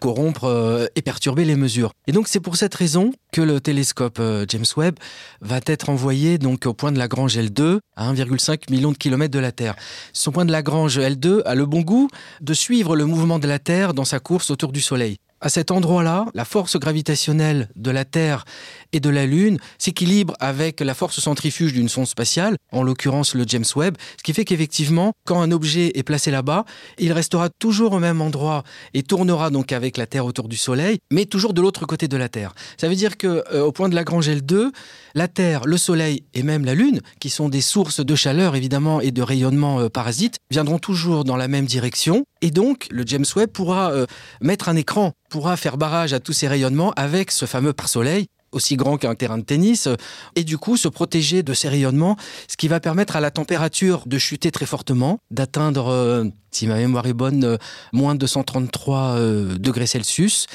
corrompre 0.00 0.88
et 0.96 1.02
perturber 1.02 1.44
les 1.44 1.54
mesures. 1.54 1.92
Et 2.06 2.12
donc 2.12 2.26
c'est 2.26 2.40
pour 2.40 2.56
cette 2.56 2.74
raison 2.74 3.12
que 3.32 3.40
le 3.40 3.60
télescope 3.60 4.20
James 4.48 4.64
Webb 4.76 4.96
va 5.40 5.60
être 5.66 5.88
envoyé 5.88 6.38
donc 6.38 6.66
au 6.66 6.74
point 6.74 6.90
de 6.90 6.98
Lagrange 6.98 7.36
L2 7.36 7.78
à 7.96 8.12
1,5 8.12 8.70
million 8.70 8.90
de 8.90 8.96
kilomètres 8.96 9.32
de 9.32 9.38
la 9.38 9.52
Terre. 9.52 9.76
Son 10.12 10.32
point 10.32 10.44
de 10.44 10.52
Lagrange 10.52 10.98
L2 10.98 11.42
a 11.44 11.54
le 11.54 11.66
bon 11.66 11.82
goût 11.82 12.08
de 12.40 12.54
suivre 12.54 12.96
le 12.96 13.06
mouvement 13.06 13.38
de 13.38 13.46
la 13.46 13.58
Terre 13.58 13.94
dans 13.94 14.04
sa 14.04 14.18
course 14.18 14.50
autour 14.50 14.72
du 14.72 14.80
Soleil. 14.80 15.18
À 15.44 15.48
cet 15.48 15.72
endroit-là, 15.72 16.26
la 16.34 16.44
force 16.44 16.76
gravitationnelle 16.78 17.68
de 17.74 17.90
la 17.90 18.04
Terre 18.04 18.44
et 18.92 19.00
de 19.00 19.10
la 19.10 19.26
Lune 19.26 19.58
s'équilibre 19.76 20.34
avec 20.38 20.78
la 20.78 20.94
force 20.94 21.18
centrifuge 21.18 21.72
d'une 21.72 21.88
sonde 21.88 22.06
spatiale, 22.06 22.56
en 22.70 22.84
l'occurrence 22.84 23.34
le 23.34 23.42
James 23.48 23.64
Webb, 23.74 23.96
ce 24.16 24.22
qui 24.22 24.34
fait 24.34 24.44
qu'effectivement, 24.44 25.14
quand 25.26 25.42
un 25.42 25.50
objet 25.50 25.90
est 25.98 26.04
placé 26.04 26.30
là-bas, 26.30 26.64
il 26.98 27.12
restera 27.12 27.48
toujours 27.50 27.94
au 27.94 27.98
même 27.98 28.20
endroit 28.20 28.62
et 28.94 29.02
tournera 29.02 29.50
donc 29.50 29.72
avec 29.72 29.96
la 29.96 30.06
Terre 30.06 30.26
autour 30.26 30.46
du 30.46 30.56
Soleil, 30.56 30.98
mais 31.10 31.24
toujours 31.24 31.54
de 31.54 31.60
l'autre 31.60 31.86
côté 31.86 32.06
de 32.06 32.16
la 32.16 32.28
Terre. 32.28 32.54
Ça 32.76 32.88
veut 32.88 32.94
dire 32.94 33.16
que 33.16 33.42
euh, 33.52 33.64
au 33.64 33.72
point 33.72 33.88
de 33.88 33.96
Lagrange 33.96 34.28
L2, 34.28 34.70
la 35.16 35.26
Terre, 35.26 35.62
le 35.64 35.76
Soleil 35.76 36.22
et 36.34 36.44
même 36.44 36.64
la 36.64 36.76
Lune, 36.76 37.00
qui 37.18 37.30
sont 37.30 37.48
des 37.48 37.62
sources 37.62 37.98
de 37.98 38.14
chaleur 38.14 38.54
évidemment 38.54 39.00
et 39.00 39.10
de 39.10 39.22
rayonnement 39.22 39.80
euh, 39.80 39.88
parasites, 39.88 40.36
viendront 40.52 40.78
toujours 40.78 41.24
dans 41.24 41.36
la 41.36 41.48
même 41.48 41.66
direction. 41.66 42.24
Et 42.42 42.50
donc, 42.50 42.88
le 42.90 43.04
James 43.06 43.24
Webb 43.36 43.50
pourra 43.50 43.92
euh, 43.92 44.06
mettre 44.40 44.68
un 44.68 44.76
écran, 44.76 45.12
pourra 45.30 45.56
faire 45.56 45.78
barrage 45.78 46.12
à 46.12 46.20
tous 46.20 46.32
ces 46.32 46.48
rayonnements 46.48 46.92
avec 46.96 47.30
ce 47.30 47.46
fameux 47.46 47.72
pare-soleil 47.72 48.26
aussi 48.52 48.76
grand 48.76 48.96
qu'un 48.96 49.14
terrain 49.14 49.38
de 49.38 49.44
tennis, 49.44 49.88
et 50.36 50.44
du 50.44 50.58
coup 50.58 50.76
se 50.76 50.88
protéger 50.88 51.42
de 51.42 51.54
ces 51.54 51.68
rayonnements, 51.68 52.16
ce 52.48 52.56
qui 52.56 52.68
va 52.68 52.80
permettre 52.80 53.16
à 53.16 53.20
la 53.20 53.30
température 53.30 54.04
de 54.06 54.18
chuter 54.18 54.50
très 54.50 54.66
fortement, 54.66 55.18
d'atteindre, 55.30 55.88
euh, 55.88 56.24
si 56.50 56.66
ma 56.66 56.76
mémoire 56.76 57.06
est 57.06 57.12
bonne, 57.12 57.44
euh, 57.44 57.56
moins 57.92 58.14
233 58.14 59.16
euh, 59.16 59.58
degrés 59.58 59.86
Celsius, 59.86 60.46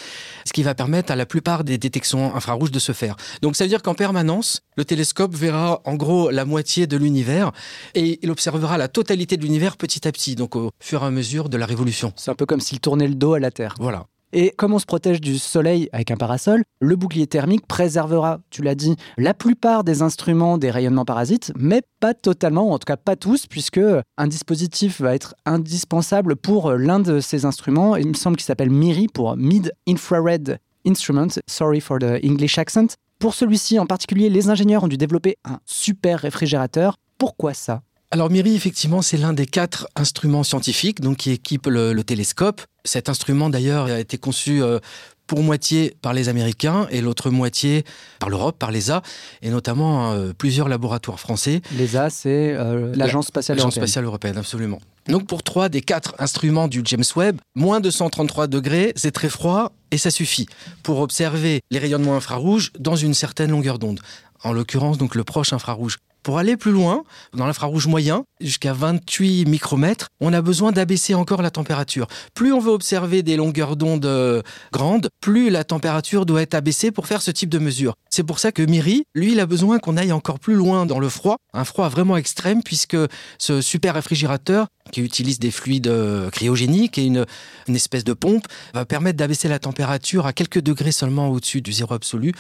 ce 0.46 0.54
qui 0.54 0.64
va 0.64 0.76
permettre 0.76 1.12
à 1.12 1.16
la 1.16 1.26
plupart 1.26 1.64
des 1.64 1.78
détections 1.78 2.36
infrarouges 2.36 2.72
de 2.72 2.80
se 2.80 2.92
faire. 2.92 3.16
Donc 3.42 3.56
ça 3.56 3.64
veut 3.64 3.70
dire 3.70 3.82
qu'en 3.82 3.96
permanence, 3.96 4.62
le 4.76 4.86
télescope 4.86 5.36
verra 5.36 5.82
en 5.86 5.96
gros 5.96 6.30
la 6.30 6.46
moitié 6.46 6.88
de 6.88 6.98
l'univers 6.98 7.52
et 7.96 8.20
il 8.22 8.32
observera 8.32 8.78
la 8.78 8.88
totalité 8.88 9.38
de 9.38 9.44
l'univers 9.44 9.78
petit 9.78 10.08
à 10.08 10.12
petit, 10.12 10.36
donc 10.36 10.56
au 10.56 10.72
fur 10.80 11.04
et 11.04 11.06
à 11.06 11.12
mesure 11.12 11.50
de 11.50 11.58
la 11.58 11.66
révolution. 11.66 12.14
C'est 12.16 12.32
un 12.32 12.36
peu 12.36 12.46
comme 12.46 12.62
s'il 12.62 12.80
tournait 12.80 13.08
le 13.08 13.16
dos 13.16 13.34
à 13.34 13.40
la 13.40 13.52
Terre. 13.52 13.76
Voilà. 13.80 14.06
Et 14.34 14.52
comme 14.58 14.74
on 14.74 14.80
se 14.80 14.86
protège 14.86 15.22
du 15.22 15.38
soleil 15.38 15.90
avec 15.94 16.12
un 16.12 16.18
parasol, 16.18 16.64
le 16.80 16.96
bouclier 16.96 17.28
thermique 17.28 17.66
préservera, 17.66 18.40
tu 18.50 18.62
l'as 18.62 18.76
dit, 18.76 18.96
la 19.18 19.34
plupart 19.34 19.84
des 19.84 20.02
instruments 20.02 20.58
des 20.58 20.70
rayonnements 20.70 21.06
parasites, 21.06 21.54
mais 21.58 21.82
pas 22.00 22.14
totalement, 22.14 22.72
en 22.72 22.80
tout 22.80 22.86
cas 22.86 22.98
pas 22.98 23.16
tous, 23.16 23.48
puisque 23.48 23.80
un 24.18 24.28
dispositif 24.28 25.00
va 25.02 25.16
être 25.16 25.36
indispensable 25.46 26.36
pour 26.36 26.72
l'un 26.72 27.00
de 27.00 27.20
ces 27.20 27.46
instruments. 27.46 27.96
Il 27.96 28.10
me 28.10 28.14
semble 28.14 28.36
qu'il 28.36 28.46
s'appelle 28.46 28.70
MIRI 28.70 29.08
pour 29.08 29.38
Mid 29.38 29.72
Infrared 29.88 30.60
Instrument. 30.86 31.28
Sorry 31.48 31.80
for 31.80 32.00
the 32.00 32.24
English 32.24 32.58
accent. 32.58 32.88
Pour 33.20 33.34
celui-ci 33.34 33.80
en 33.80 33.86
particulier, 33.86 34.30
les 34.30 34.50
ingénieurs 34.50 34.84
ont 34.84 34.88
dû 34.88 34.98
développer 34.98 35.38
un 35.44 35.60
super 35.66 36.20
réfrigérateur. 36.20 36.98
Pourquoi 37.18 37.54
ça? 37.54 37.82
Alors 38.12 38.30
MIRI, 38.30 38.56
effectivement, 38.56 39.02
c'est 39.02 39.18
l'un 39.18 39.34
des 39.34 39.46
quatre 39.46 39.88
instruments 39.96 40.44
scientifiques 40.44 41.02
donc, 41.02 41.18
qui 41.18 41.32
équipent 41.32 41.68
le, 41.68 41.92
le 41.92 42.04
télescope. 42.04 42.62
Cet 42.86 43.10
instrument, 43.10 43.50
d'ailleurs, 43.50 43.88
a 43.88 44.00
été 44.00 44.18
conçu 44.18 44.64
euh, 44.64 44.80
pour 45.28 45.44
moitié 45.44 45.96
par 46.02 46.14
les 46.14 46.30
Américains 46.30 46.88
et 46.90 47.02
l'autre 47.02 47.30
moitié 47.30 47.84
par 48.20 48.30
l'Europe, 48.30 48.58
par 48.58 48.72
l'ESA, 48.72 49.02
et 49.42 49.50
notamment 49.50 50.14
euh, 50.14 50.32
plusieurs 50.32 50.70
laboratoires 50.70 51.20
français. 51.20 51.62
L'ESA, 51.78 52.10
c'est 52.10 52.54
euh, 52.54 52.94
l'Agence 52.96 53.28
spatiale 53.28 53.58
L'Agence 53.58 53.74
européenne. 53.74 53.88
spatiale 53.88 54.06
européenne, 54.06 54.38
absolument. 54.38 54.80
Donc 55.10 55.28
pour 55.28 55.44
trois 55.44 55.68
des 55.68 55.82
quatre 55.82 56.16
instruments 56.20 56.68
du 56.70 56.82
James 56.86 57.04
Webb, 57.16 57.40
moins 57.56 57.82
de 57.82 57.90
133 57.90 58.48
degrés, 58.48 58.94
c'est 58.96 59.12
très 59.12 59.30
froid 59.30 59.74
et 59.92 59.98
ça 59.98 60.12
suffit 60.12 60.48
pour 60.82 61.00
observer 61.00 61.62
les 61.72 61.80
rayonnements 61.80 62.16
infrarouges 62.16 62.72
dans 62.80 62.96
une 62.96 63.14
certaine 63.14 63.52
longueur 63.52 63.80
d'onde. 63.80 64.00
En 64.44 64.54
l'occurrence, 64.54 64.98
donc 64.98 65.16
le 65.16 65.24
proche 65.24 65.52
infrarouge. 65.52 65.98
Pour 66.24 66.38
aller 66.38 66.58
plus 66.58 66.72
loin, 66.72 67.04
dans 67.34 67.46
l'infrarouge 67.46 67.88
moyen, 67.88 68.26
jusqu'à 68.42 68.74
28 68.74 69.46
micromètres, 69.46 70.10
on 70.20 70.34
a 70.34 70.42
besoin 70.42 70.72
d'abaisser 70.72 71.14
encore 71.14 71.42
la 71.42 71.52
température. 71.52 72.08
Plus 72.34 72.52
on 72.52 72.60
veut 72.60 72.72
observer 72.72 73.24
des 73.24 73.38
longueurs 73.38 73.76
d'onde 73.76 74.06
euh, 74.06 74.42
grandes, 74.74 75.10
plus 75.22 75.50
la 75.50 75.64
température 75.64 76.26
doit 76.26 76.42
être 76.42 76.54
abaissée 76.54 76.92
pour 76.92 77.08
faire 77.08 77.22
ce 77.22 77.32
type 77.32 77.50
de 77.50 77.60
mesure. 77.60 77.96
C'est 78.10 78.24
pour 78.24 78.40
ça 78.40 78.52
que 78.52 78.62
Miri, 78.62 79.04
lui, 79.16 79.40
a 79.40 79.46
besoin 79.46 79.80
qu'on 79.80 79.98
aille 79.98 80.12
encore 80.12 80.40
plus 80.40 80.56
loin 80.56 80.86
dans 80.86 81.00
le 81.00 81.10
froid, 81.10 81.38
un 81.54 81.64
froid 81.64 81.90
vraiment 81.90 82.18
extrême, 82.18 82.64
puisque 82.64 82.98
ce 83.38 83.62
super 83.62 83.94
réfrigérateur, 83.94 84.68
qui 84.92 85.02
utilise 85.02 85.40
des 85.40 85.52
fluides 85.52 85.88
euh, 85.88 86.30
cryogéniques 86.30 86.98
et 86.98 87.06
une, 87.06 87.26
une 87.68 87.76
espèce 87.76 88.04
de 88.04 88.14
pompe, 88.14 88.46
va 88.74 88.86
permettre 88.86 89.18
d'abaisser 89.18 89.48
la 89.48 89.60
température 89.60 90.26
à 90.26 90.34
quelques 90.34 90.62
degrés 90.62 90.92
seulement 90.92 91.30
au-dessus 91.30 91.62
du 91.62 91.72
zéro 91.72 91.94
absolu, 91.94 92.34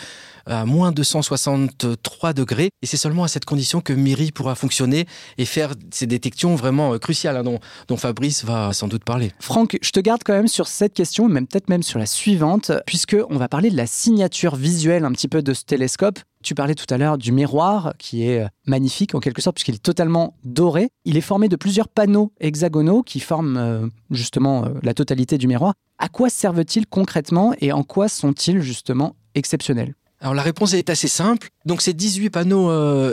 à 0.46 0.66
moins 0.66 0.92
263 0.92 2.34
degrés. 2.34 2.70
Et 2.82 2.86
c'est 2.86 2.98
seulement 2.98 3.24
à 3.24 3.28
cette 3.28 3.46
condition 3.46 3.82
que 3.82 3.94
Miri 3.94 4.32
pourra 4.32 4.56
fonctionner 4.56 5.06
et 5.38 5.46
faire 5.46 5.74
ces 5.92 6.08
détections 6.08 6.56
vraiment 6.56 6.94
euh, 6.94 6.98
cruciales 6.98 7.38
hein, 7.38 7.44
dont, 7.44 7.98
Fabrice 7.98 8.44
va 8.44 8.74
sans 8.74 8.88
doute 8.88 9.04
parler. 9.04 9.32
Franck, 9.40 9.78
je 9.82 9.92
te 9.92 10.00
garde 10.00 10.22
quand 10.24 10.34
même 10.34 10.48
sur 10.48 10.68
cette 10.68 10.94
question, 10.94 11.28
même 11.28 11.48
peut-être 11.48 11.70
même 11.70 11.84
sur 11.84 12.00
la 12.00 12.06
suivante, 12.06 12.72
puisque 12.86 13.18
on 13.30 13.38
va 13.38 13.48
parler 13.48 13.70
de 13.70 13.78
la 13.78 13.88
signature 13.88 14.56
visuelle 14.56 15.04
un 15.04 15.12
petit 15.12 15.28
peu 15.28 15.42
de 15.42 15.54
ce 15.54 15.64
télescope. 15.64 16.20
Tu 16.48 16.56
parlais 16.56 16.76
tout 16.76 16.86
à 16.94 16.98
l'heure 16.98 17.18
du 17.18 17.34
miroir, 17.34 17.94
qui 18.00 18.24
est 18.24 18.40
euh, 18.40 18.48
magnifique 18.66 19.14
en 19.16 19.20
quelque 19.20 19.42
sorte, 19.42 19.58
puisqu'il 19.58 19.76
est 19.76 19.84
totalement 19.84 20.38
doré. 20.46 20.88
Il 21.04 21.18
est 21.18 21.22
formé 21.22 21.50
de 21.50 21.58
plusieurs 21.58 21.90
panneaux 21.90 22.32
hexagonaux 22.40 23.04
qui 23.04 23.20
forment 23.20 23.58
euh, 23.58 23.88
justement 24.12 24.64
euh, 24.64 24.70
la 24.82 24.94
totalité 24.94 25.38
du 25.38 25.46
miroir. 25.46 25.74
À 25.98 26.08
quoi 26.08 26.30
servent-ils 26.30 26.88
concrètement 26.88 27.54
et 27.60 27.74
en 27.74 27.84
quoi 27.84 28.08
sont-ils 28.08 28.62
justement 28.62 29.18
exceptionnels? 29.36 29.94
Alors 30.22 30.36
la 30.36 30.42
réponse 30.42 30.74
est 30.74 30.90
assez 30.90 31.10
simple. 31.10 31.50
Donc 31.66 31.82
ces 31.82 31.92
18 31.92 32.30
panneaux 32.30 32.72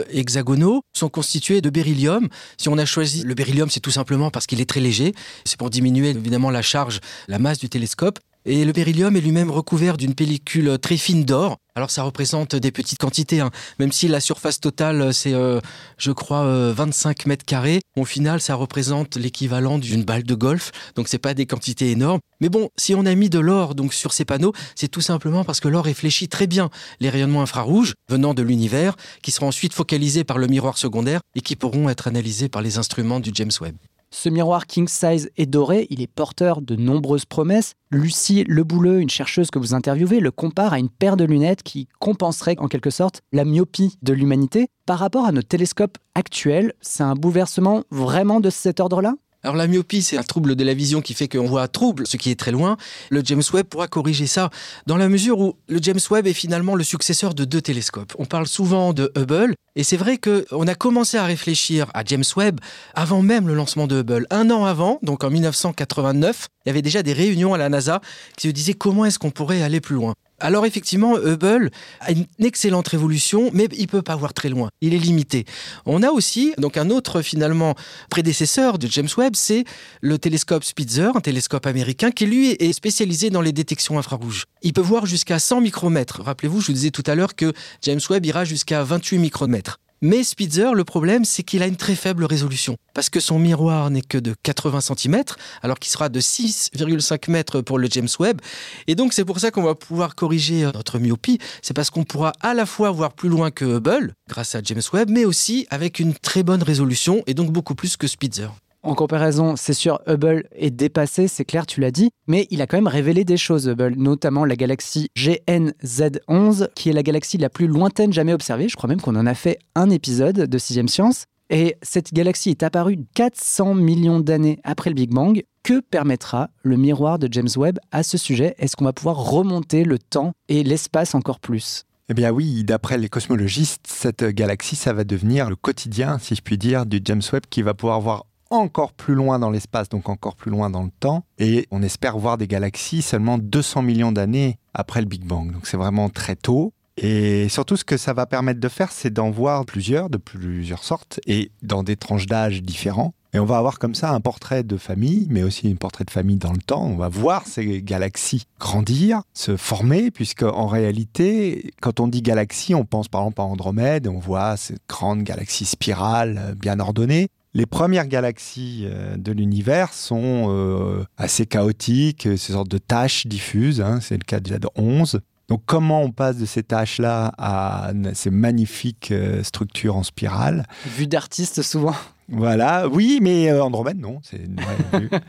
hexagonaux 0.09 0.81
sont 0.93 1.09
constitués 1.09 1.59
de 1.59 1.69
beryllium. 1.69 2.29
Si 2.57 2.69
on 2.69 2.77
a 2.77 2.85
choisi 2.85 3.23
le 3.23 3.33
beryllium, 3.33 3.69
c'est 3.69 3.81
tout 3.81 3.91
simplement 3.91 4.31
parce 4.31 4.47
qu'il 4.47 4.61
est 4.61 4.69
très 4.69 4.79
léger. 4.79 5.13
C'est 5.43 5.57
pour 5.57 5.69
diminuer 5.69 6.11
évidemment 6.11 6.51
la 6.51 6.61
charge, 6.61 7.01
la 7.27 7.37
masse 7.37 7.59
du 7.59 7.67
télescope. 7.67 8.17
Et 8.47 8.63
le 8.63 8.73
beryllium 8.73 9.15
est 9.15 9.21
lui-même 9.21 9.49
recouvert 9.49 9.97
d'une 9.97 10.13
pellicule 10.13 10.77
très 10.79 10.97
fine 10.97 11.25
d'or. 11.25 11.57
Alors 11.73 11.89
ça 11.89 12.03
représente 12.03 12.55
des 12.55 12.71
petites 12.71 12.99
quantités, 12.99 13.39
hein. 13.39 13.49
même 13.79 13.91
si 13.91 14.07
la 14.07 14.19
surface 14.19 14.59
totale 14.59 15.13
c'est, 15.13 15.33
euh, 15.33 15.59
je 15.97 16.11
crois, 16.11 16.43
euh, 16.43 16.71
25 16.75 17.25
mètres 17.25 17.43
carrés. 17.43 17.81
Au 17.97 18.05
final, 18.05 18.39
ça 18.39 18.53
représente 18.53 19.17
l'équivalent 19.17 19.79
d'une 19.79 20.03
balle 20.03 20.23
de 20.23 20.35
golf, 20.35 20.71
donc 20.95 21.07
c'est 21.07 21.17
pas 21.17 21.33
des 21.33 21.47
quantités 21.47 21.89
énormes. 21.89 22.19
Mais 22.39 22.49
bon, 22.49 22.69
si 22.77 22.93
on 22.93 23.05
a 23.05 23.15
mis 23.15 23.29
de 23.29 23.39
l'or 23.39 23.73
donc 23.73 23.93
sur 23.93 24.13
ces 24.13 24.25
panneaux, 24.25 24.53
c'est 24.75 24.89
tout 24.89 25.01
simplement 25.01 25.43
parce 25.43 25.59
que 25.59 25.67
l'or 25.67 25.85
réfléchit 25.85 26.27
très 26.27 26.47
bien 26.47 26.69
les 26.99 27.09
rayonnements 27.09 27.41
infrarouges 27.41 27.95
venant 28.09 28.35
de 28.35 28.43
l'univers, 28.43 28.95
qui 29.23 29.31
seront 29.31 29.47
ensuite 29.47 29.73
focalisés 29.73 30.23
par 30.23 30.37
le 30.37 30.45
miroir 30.47 30.77
secondaire 30.77 31.21
et 31.33 31.41
qui 31.41 31.55
pourront 31.55 31.89
être 31.89 32.07
analysés 32.07 32.47
par 32.47 32.61
les 32.61 32.77
instruments 32.77 33.19
du 33.19 33.31
James 33.33 33.51
Webb. 33.59 33.75
Ce 34.17 34.29
miroir 34.29 34.65
king 34.65 34.87
size 34.87 35.29
est 35.35 35.45
doré, 35.45 35.87
il 35.89 36.01
est 36.01 36.07
porteur 36.07 36.61
de 36.61 36.77
nombreuses 36.77 37.25
promesses. 37.25 37.73
Lucie 37.91 38.45
Lebouleux, 38.47 39.01
une 39.01 39.09
chercheuse 39.09 39.51
que 39.51 39.59
vous 39.59 39.73
interviewez, 39.73 40.21
le 40.21 40.31
compare 40.31 40.71
à 40.71 40.79
une 40.79 40.87
paire 40.87 41.17
de 41.17 41.25
lunettes 41.25 41.63
qui 41.63 41.89
compenserait 41.99 42.55
en 42.59 42.69
quelque 42.69 42.89
sorte 42.89 43.23
la 43.33 43.43
myopie 43.43 43.97
de 44.03 44.13
l'humanité. 44.13 44.69
Par 44.85 44.99
rapport 44.99 45.25
à 45.25 45.33
nos 45.33 45.41
télescopes 45.41 45.97
actuels, 46.15 46.71
c'est 46.79 47.03
un 47.03 47.15
bouleversement 47.15 47.83
vraiment 47.91 48.39
de 48.39 48.49
cet 48.49 48.79
ordre-là? 48.79 49.15
Alors 49.45 49.55
la 49.55 49.67
myopie, 49.67 50.01
c'est 50.01 50.17
un 50.17 50.23
trouble 50.23 50.55
de 50.55 50.63
la 50.63 50.73
vision 50.73 51.01
qui 51.01 51.13
fait 51.13 51.27
qu'on 51.27 51.45
voit 51.45 51.67
trouble, 51.67 52.07
ce 52.07 52.17
qui 52.17 52.31
est 52.31 52.35
très 52.39 52.51
loin. 52.51 52.77
Le 53.11 53.21
James 53.23 53.43
Webb 53.53 53.67
pourra 53.67 53.87
corriger 53.87 54.25
ça 54.25 54.49
dans 54.87 54.97
la 54.97 55.07
mesure 55.07 55.39
où 55.39 55.55
le 55.67 55.77
James 55.83 55.99
Webb 56.09 56.25
est 56.25 56.33
finalement 56.33 56.73
le 56.73 56.83
successeur 56.83 57.35
de 57.35 57.45
deux 57.45 57.61
télescopes. 57.61 58.13
On 58.17 58.25
parle 58.25 58.47
souvent 58.47 58.91
de 58.91 59.11
Hubble 59.15 59.53
et 59.75 59.83
c'est 59.83 59.97
vrai 59.97 60.17
qu'on 60.17 60.65
a 60.65 60.73
commencé 60.73 61.17
à 61.17 61.25
réfléchir 61.25 61.91
à 61.93 62.03
James 62.05 62.23
Webb 62.35 62.59
avant 62.95 63.21
même 63.21 63.47
le 63.47 63.53
lancement 63.53 63.85
de 63.85 63.99
Hubble. 63.99 64.25
Un 64.31 64.49
an 64.49 64.65
avant, 64.65 64.97
donc 65.03 65.23
en 65.23 65.29
1989, 65.29 66.47
il 66.65 66.69
y 66.69 66.71
avait 66.71 66.81
déjà 66.81 67.03
des 67.03 67.13
réunions 67.13 67.53
à 67.53 67.59
la 67.59 67.69
NASA 67.69 68.01
qui 68.37 68.47
se 68.47 68.51
disaient 68.51 68.73
comment 68.73 69.05
est-ce 69.05 69.19
qu'on 69.19 69.29
pourrait 69.29 69.61
aller 69.61 69.79
plus 69.79 69.95
loin. 69.95 70.15
Alors 70.39 70.65
effectivement, 70.65 71.17
Hubble 71.17 71.69
a 72.01 72.11
une 72.11 72.25
excellente 72.39 72.87
révolution, 72.89 73.49
mais 73.53 73.67
il 73.77 73.87
peut 73.87 74.01
pas 74.01 74.15
voir 74.15 74.33
très 74.33 74.49
loin. 74.49 74.69
Il 74.81 74.93
est 74.93 74.99
limité. 74.99 75.45
On 75.85 76.03
a 76.03 76.09
aussi 76.09 76.53
donc 76.57 76.77
un 76.77 76.89
autre 76.89 77.21
finalement 77.21 77.75
prédécesseur 78.09 78.77
de 78.77 78.87
James 78.87 79.07
Webb, 79.17 79.35
c'est 79.35 79.63
le 80.01 80.17
télescope 80.17 80.63
Spitzer, 80.63 81.15
un 81.15 81.21
télescope 81.21 81.65
américain 81.65 82.11
qui 82.11 82.25
lui 82.25 82.51
est 82.51 82.73
spécialisé 82.73 83.29
dans 83.29 83.41
les 83.41 83.53
détections 83.53 83.97
infrarouges. 83.97 84.45
Il 84.61 84.73
peut 84.73 84.81
voir 84.81 85.05
jusqu'à 85.05 85.39
100 85.39 85.61
micromètres. 85.61 86.21
Rappelez-vous, 86.21 86.59
je 86.59 86.67
vous 86.67 86.73
disais 86.73 86.91
tout 86.91 87.03
à 87.05 87.15
l'heure 87.15 87.35
que 87.35 87.53
James 87.83 88.01
Webb 88.09 88.25
ira 88.25 88.45
jusqu'à 88.45 88.83
28 88.83 89.19
micromètres. 89.19 89.79
Mais 90.07 90.23
Spitzer, 90.23 90.75
le 90.75 90.83
problème, 90.83 91.25
c'est 91.25 91.41
qu'il 91.41 91.63
a 91.63 91.65
une 91.65 91.77
très 91.77 91.95
faible 91.95 92.25
résolution. 92.25 92.77
Parce 92.93 93.09
que 93.09 93.19
son 93.19 93.39
miroir 93.39 93.89
n'est 93.89 94.03
que 94.03 94.19
de 94.19 94.35
80 94.43 94.81
cm, 94.81 95.23
alors 95.63 95.79
qu'il 95.79 95.91
sera 95.91 96.09
de 96.09 96.21
6,5 96.21 97.31
mètres 97.31 97.61
pour 97.61 97.79
le 97.79 97.87
James 97.89 98.07
Webb. 98.19 98.39
Et 98.85 98.93
donc, 98.93 99.13
c'est 99.13 99.25
pour 99.25 99.39
ça 99.39 99.49
qu'on 99.49 99.63
va 99.63 99.73
pouvoir 99.73 100.13
corriger 100.13 100.69
notre 100.75 100.99
myopie. 100.99 101.39
C'est 101.63 101.73
parce 101.73 101.89
qu'on 101.89 102.03
pourra 102.03 102.33
à 102.41 102.53
la 102.53 102.67
fois 102.67 102.91
voir 102.91 103.13
plus 103.13 103.29
loin 103.29 103.49
que 103.49 103.65
Hubble, 103.65 104.13
grâce 104.29 104.53
à 104.53 104.61
James 104.63 104.83
Webb, 104.93 105.09
mais 105.09 105.25
aussi 105.25 105.65
avec 105.71 105.97
une 105.97 106.13
très 106.13 106.43
bonne 106.43 106.61
résolution, 106.61 107.23
et 107.25 107.33
donc 107.33 107.51
beaucoup 107.51 107.73
plus 107.73 107.97
que 107.97 108.05
Spitzer. 108.05 108.51
En 108.85 108.93
comparaison, 108.93 109.55
c'est 109.55 109.73
sûr, 109.73 109.99
Hubble 110.05 110.47
est 110.51 110.69
dépassé, 110.69 111.27
c'est 111.27 111.43
clair, 111.43 111.65
tu 111.65 111.81
l'as 111.81 111.89
dit, 111.89 112.11
mais 112.27 112.45
il 112.51 112.61
a 112.61 112.67
quand 112.67 112.77
même 112.77 112.85
révélé 112.85 113.25
des 113.25 113.35
choses, 113.35 113.67
Hubble, 113.67 113.95
notamment 113.97 114.45
la 114.45 114.55
galaxie 114.55 115.09
GNZ11, 115.17 116.67
qui 116.75 116.89
est 116.89 116.93
la 116.93 117.01
galaxie 117.01 117.39
la 117.39 117.49
plus 117.49 117.65
lointaine 117.65 118.13
jamais 118.13 118.31
observée. 118.31 118.69
Je 118.69 118.75
crois 118.75 118.87
même 118.87 119.01
qu'on 119.01 119.15
en 119.15 119.25
a 119.25 119.33
fait 119.33 119.57
un 119.73 119.89
épisode 119.89 120.41
de 120.41 120.57
Sixième 120.59 120.87
Science. 120.87 121.23
Et 121.49 121.77
cette 121.81 122.13
galaxie 122.13 122.51
est 122.51 122.61
apparue 122.61 122.99
400 123.15 123.73
millions 123.73 124.19
d'années 124.19 124.59
après 124.63 124.91
le 124.91 124.95
Big 124.95 125.11
Bang. 125.11 125.41
Que 125.63 125.79
permettra 125.79 126.51
le 126.61 126.77
miroir 126.77 127.17
de 127.17 127.27
James 127.31 127.49
Webb 127.57 127.79
à 127.91 128.03
ce 128.03 128.19
sujet? 128.19 128.53
Est-ce 128.59 128.75
qu'on 128.75 128.85
va 128.85 128.93
pouvoir 128.93 129.17
remonter 129.17 129.83
le 129.83 129.97
temps 129.97 130.33
et 130.47 130.63
l'espace 130.63 131.15
encore 131.15 131.39
plus? 131.39 131.85
Eh 132.07 132.13
bien 132.13 132.29
oui, 132.29 132.63
d'après 132.63 132.99
les 132.99 133.09
cosmologistes, 133.09 133.87
cette 133.87 134.23
galaxie, 134.23 134.75
ça 134.75 134.93
va 134.93 135.03
devenir 135.03 135.49
le 135.49 135.55
quotidien, 135.55 136.19
si 136.19 136.35
je 136.35 136.41
puis 136.43 136.59
dire, 136.59 136.85
du 136.85 137.01
James 137.03 137.23
Webb 137.33 137.45
qui 137.49 137.63
va 137.63 137.73
pouvoir 137.73 137.99
voir 137.99 138.25
encore 138.49 138.93
plus 138.93 139.15
loin 139.15 139.39
dans 139.39 139.49
l'espace, 139.49 139.89
donc 139.89 140.09
encore 140.09 140.35
plus 140.35 140.51
loin 140.51 140.69
dans 140.69 140.83
le 140.83 140.91
temps. 140.99 141.25
Et 141.39 141.67
on 141.71 141.81
espère 141.81 142.17
voir 142.17 142.37
des 142.37 142.47
galaxies 142.47 143.01
seulement 143.01 143.37
200 143.37 143.81
millions 143.81 144.11
d'années 144.11 144.59
après 144.73 145.01
le 145.01 145.07
Big 145.07 145.25
Bang. 145.25 145.51
Donc 145.51 145.67
c'est 145.67 145.77
vraiment 145.77 146.09
très 146.09 146.35
tôt. 146.35 146.73
Et 146.97 147.49
surtout, 147.49 147.75
ce 147.75 147.83
que 147.83 147.97
ça 147.97 148.13
va 148.13 148.25
permettre 148.25 148.59
de 148.59 148.69
faire, 148.69 148.91
c'est 148.91 149.11
d'en 149.11 149.29
voir 149.29 149.65
plusieurs, 149.65 150.09
de 150.09 150.17
plusieurs 150.17 150.83
sortes, 150.83 151.19
et 151.27 151.51
dans 151.61 151.83
des 151.83 151.97
tranches 151.97 152.25
d'âge 152.25 152.63
différents. 152.63 153.13
Et 153.33 153.39
on 153.39 153.43
va 153.43 153.57
avoir 153.57 153.79
comme 153.79 153.95
ça 153.95 154.11
un 154.11 154.21
portrait 154.21 154.63
de 154.63 154.77
famille, 154.77 155.27
mais 155.29 155.43
aussi 155.43 155.69
un 155.69 155.75
portrait 155.75 156.05
de 156.05 156.09
famille 156.09 156.37
dans 156.37 156.53
le 156.53 156.61
temps. 156.61 156.85
On 156.85 156.95
va 156.95 157.09
voir 157.09 157.45
ces 157.45 157.81
galaxies 157.81 158.45
grandir, 158.61 159.23
se 159.33 159.57
former, 159.57 160.09
puisque 160.09 160.43
en 160.43 160.67
réalité, 160.67 161.73
quand 161.81 161.99
on 161.99 162.07
dit 162.07 162.21
galaxie, 162.21 162.73
on 162.73 162.85
pense 162.85 163.09
par 163.09 163.23
exemple 163.23 163.41
à 163.41 163.43
Andromède, 163.43 164.07
on 164.07 164.19
voit 164.19 164.55
cette 164.55 164.79
grande 164.87 165.23
galaxie 165.23 165.65
spirale 165.65 166.39
euh, 166.41 166.55
bien 166.55 166.79
ordonnée. 166.79 167.27
Les 167.55 167.65
premières 167.65 168.07
galaxies 168.07 168.83
euh, 168.83 169.15
de 169.15 169.31
l'univers 169.31 169.93
sont 169.93 170.47
euh, 170.49 171.05
assez 171.17 171.45
chaotiques, 171.45 172.27
ces 172.35 172.51
sortes 172.51 172.67
de 172.67 172.77
taches 172.77 173.27
diffuses, 173.27 173.79
hein, 173.79 173.99
c'est 174.01 174.17
le 174.17 174.25
cas 174.25 174.41
déjà 174.41 174.59
de 174.59 174.67
11. 174.75 175.21
Donc 175.47 175.61
comment 175.65 176.01
on 176.01 176.11
passe 176.11 176.37
de 176.37 176.45
ces 176.45 176.63
tâches-là 176.63 177.31
à 177.37 177.93
ces 178.13 178.29
magnifiques 178.29 179.13
structures 179.43 179.95
en 179.95 180.03
spirale? 180.03 180.65
Vue 180.85 181.07
d'artiste 181.07 181.61
souvent. 181.61 181.95
Voilà, 182.27 182.87
oui, 182.87 183.19
mais 183.21 183.51
euh, 183.51 183.63
Andromède, 183.63 183.99
non, 183.99 184.19
c'est 184.23 184.37
une 184.37 184.55
vraie 184.55 184.99
vue. 184.99 185.09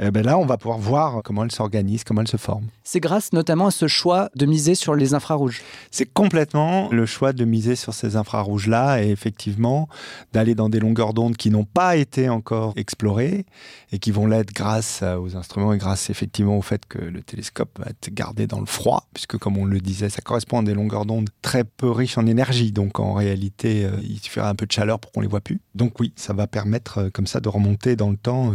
Eh 0.00 0.10
ben 0.12 0.24
là, 0.24 0.38
on 0.38 0.46
va 0.46 0.56
pouvoir 0.56 0.78
voir 0.78 1.22
comment 1.24 1.42
elle 1.44 1.50
s'organise, 1.50 2.04
comment 2.04 2.20
elle 2.20 2.28
se 2.28 2.36
forme. 2.36 2.66
C'est 2.84 3.00
grâce 3.00 3.32
notamment 3.32 3.66
à 3.66 3.70
ce 3.72 3.88
choix 3.88 4.30
de 4.36 4.46
miser 4.46 4.76
sur 4.76 4.94
les 4.94 5.12
infrarouges. 5.12 5.62
C'est 5.90 6.06
complètement 6.06 6.88
le 6.90 7.04
choix 7.04 7.32
de 7.32 7.44
miser 7.44 7.74
sur 7.74 7.92
ces 7.94 8.14
infrarouges-là 8.14 9.02
et 9.02 9.10
effectivement 9.10 9.88
d'aller 10.32 10.54
dans 10.54 10.68
des 10.68 10.78
longueurs 10.78 11.14
d'onde 11.14 11.36
qui 11.36 11.50
n'ont 11.50 11.64
pas 11.64 11.96
été 11.96 12.28
encore 12.28 12.74
explorées 12.76 13.44
et 13.90 13.98
qui 13.98 14.12
vont 14.12 14.26
l'être 14.26 14.52
grâce 14.52 15.02
aux 15.02 15.36
instruments 15.36 15.72
et 15.72 15.78
grâce 15.78 16.10
effectivement 16.10 16.56
au 16.56 16.62
fait 16.62 16.86
que 16.86 16.98
le 16.98 17.22
télescope 17.22 17.78
va 17.78 17.86
être 17.90 18.14
gardé 18.14 18.46
dans 18.46 18.60
le 18.60 18.66
froid, 18.66 19.08
puisque 19.14 19.36
comme 19.36 19.56
on 19.56 19.64
le 19.64 19.80
disait, 19.80 20.10
ça 20.10 20.20
correspond 20.20 20.60
à 20.60 20.62
des 20.62 20.74
longueurs 20.74 21.06
d'onde 21.06 21.28
très 21.42 21.64
peu 21.64 21.90
riches 21.90 22.18
en 22.18 22.26
énergie. 22.26 22.70
Donc 22.70 23.00
en 23.00 23.14
réalité, 23.14 23.84
euh, 23.84 23.90
il 24.02 24.18
suffira 24.20 24.48
un 24.48 24.54
peu 24.54 24.66
de 24.66 24.72
chaleur 24.72 25.00
pour 25.00 25.10
qu'on 25.10 25.20
les 25.20 25.28
voit 25.28 25.40
plus. 25.40 25.60
Donc 25.74 25.98
oui, 25.98 26.12
ça 26.16 26.32
va 26.32 26.46
permettre 26.46 26.98
euh, 26.98 27.10
comme 27.10 27.26
ça 27.26 27.40
de 27.40 27.48
remonter 27.48 27.96
dans 27.96 28.10
le 28.10 28.16
temps 28.16 28.50
euh, 28.50 28.52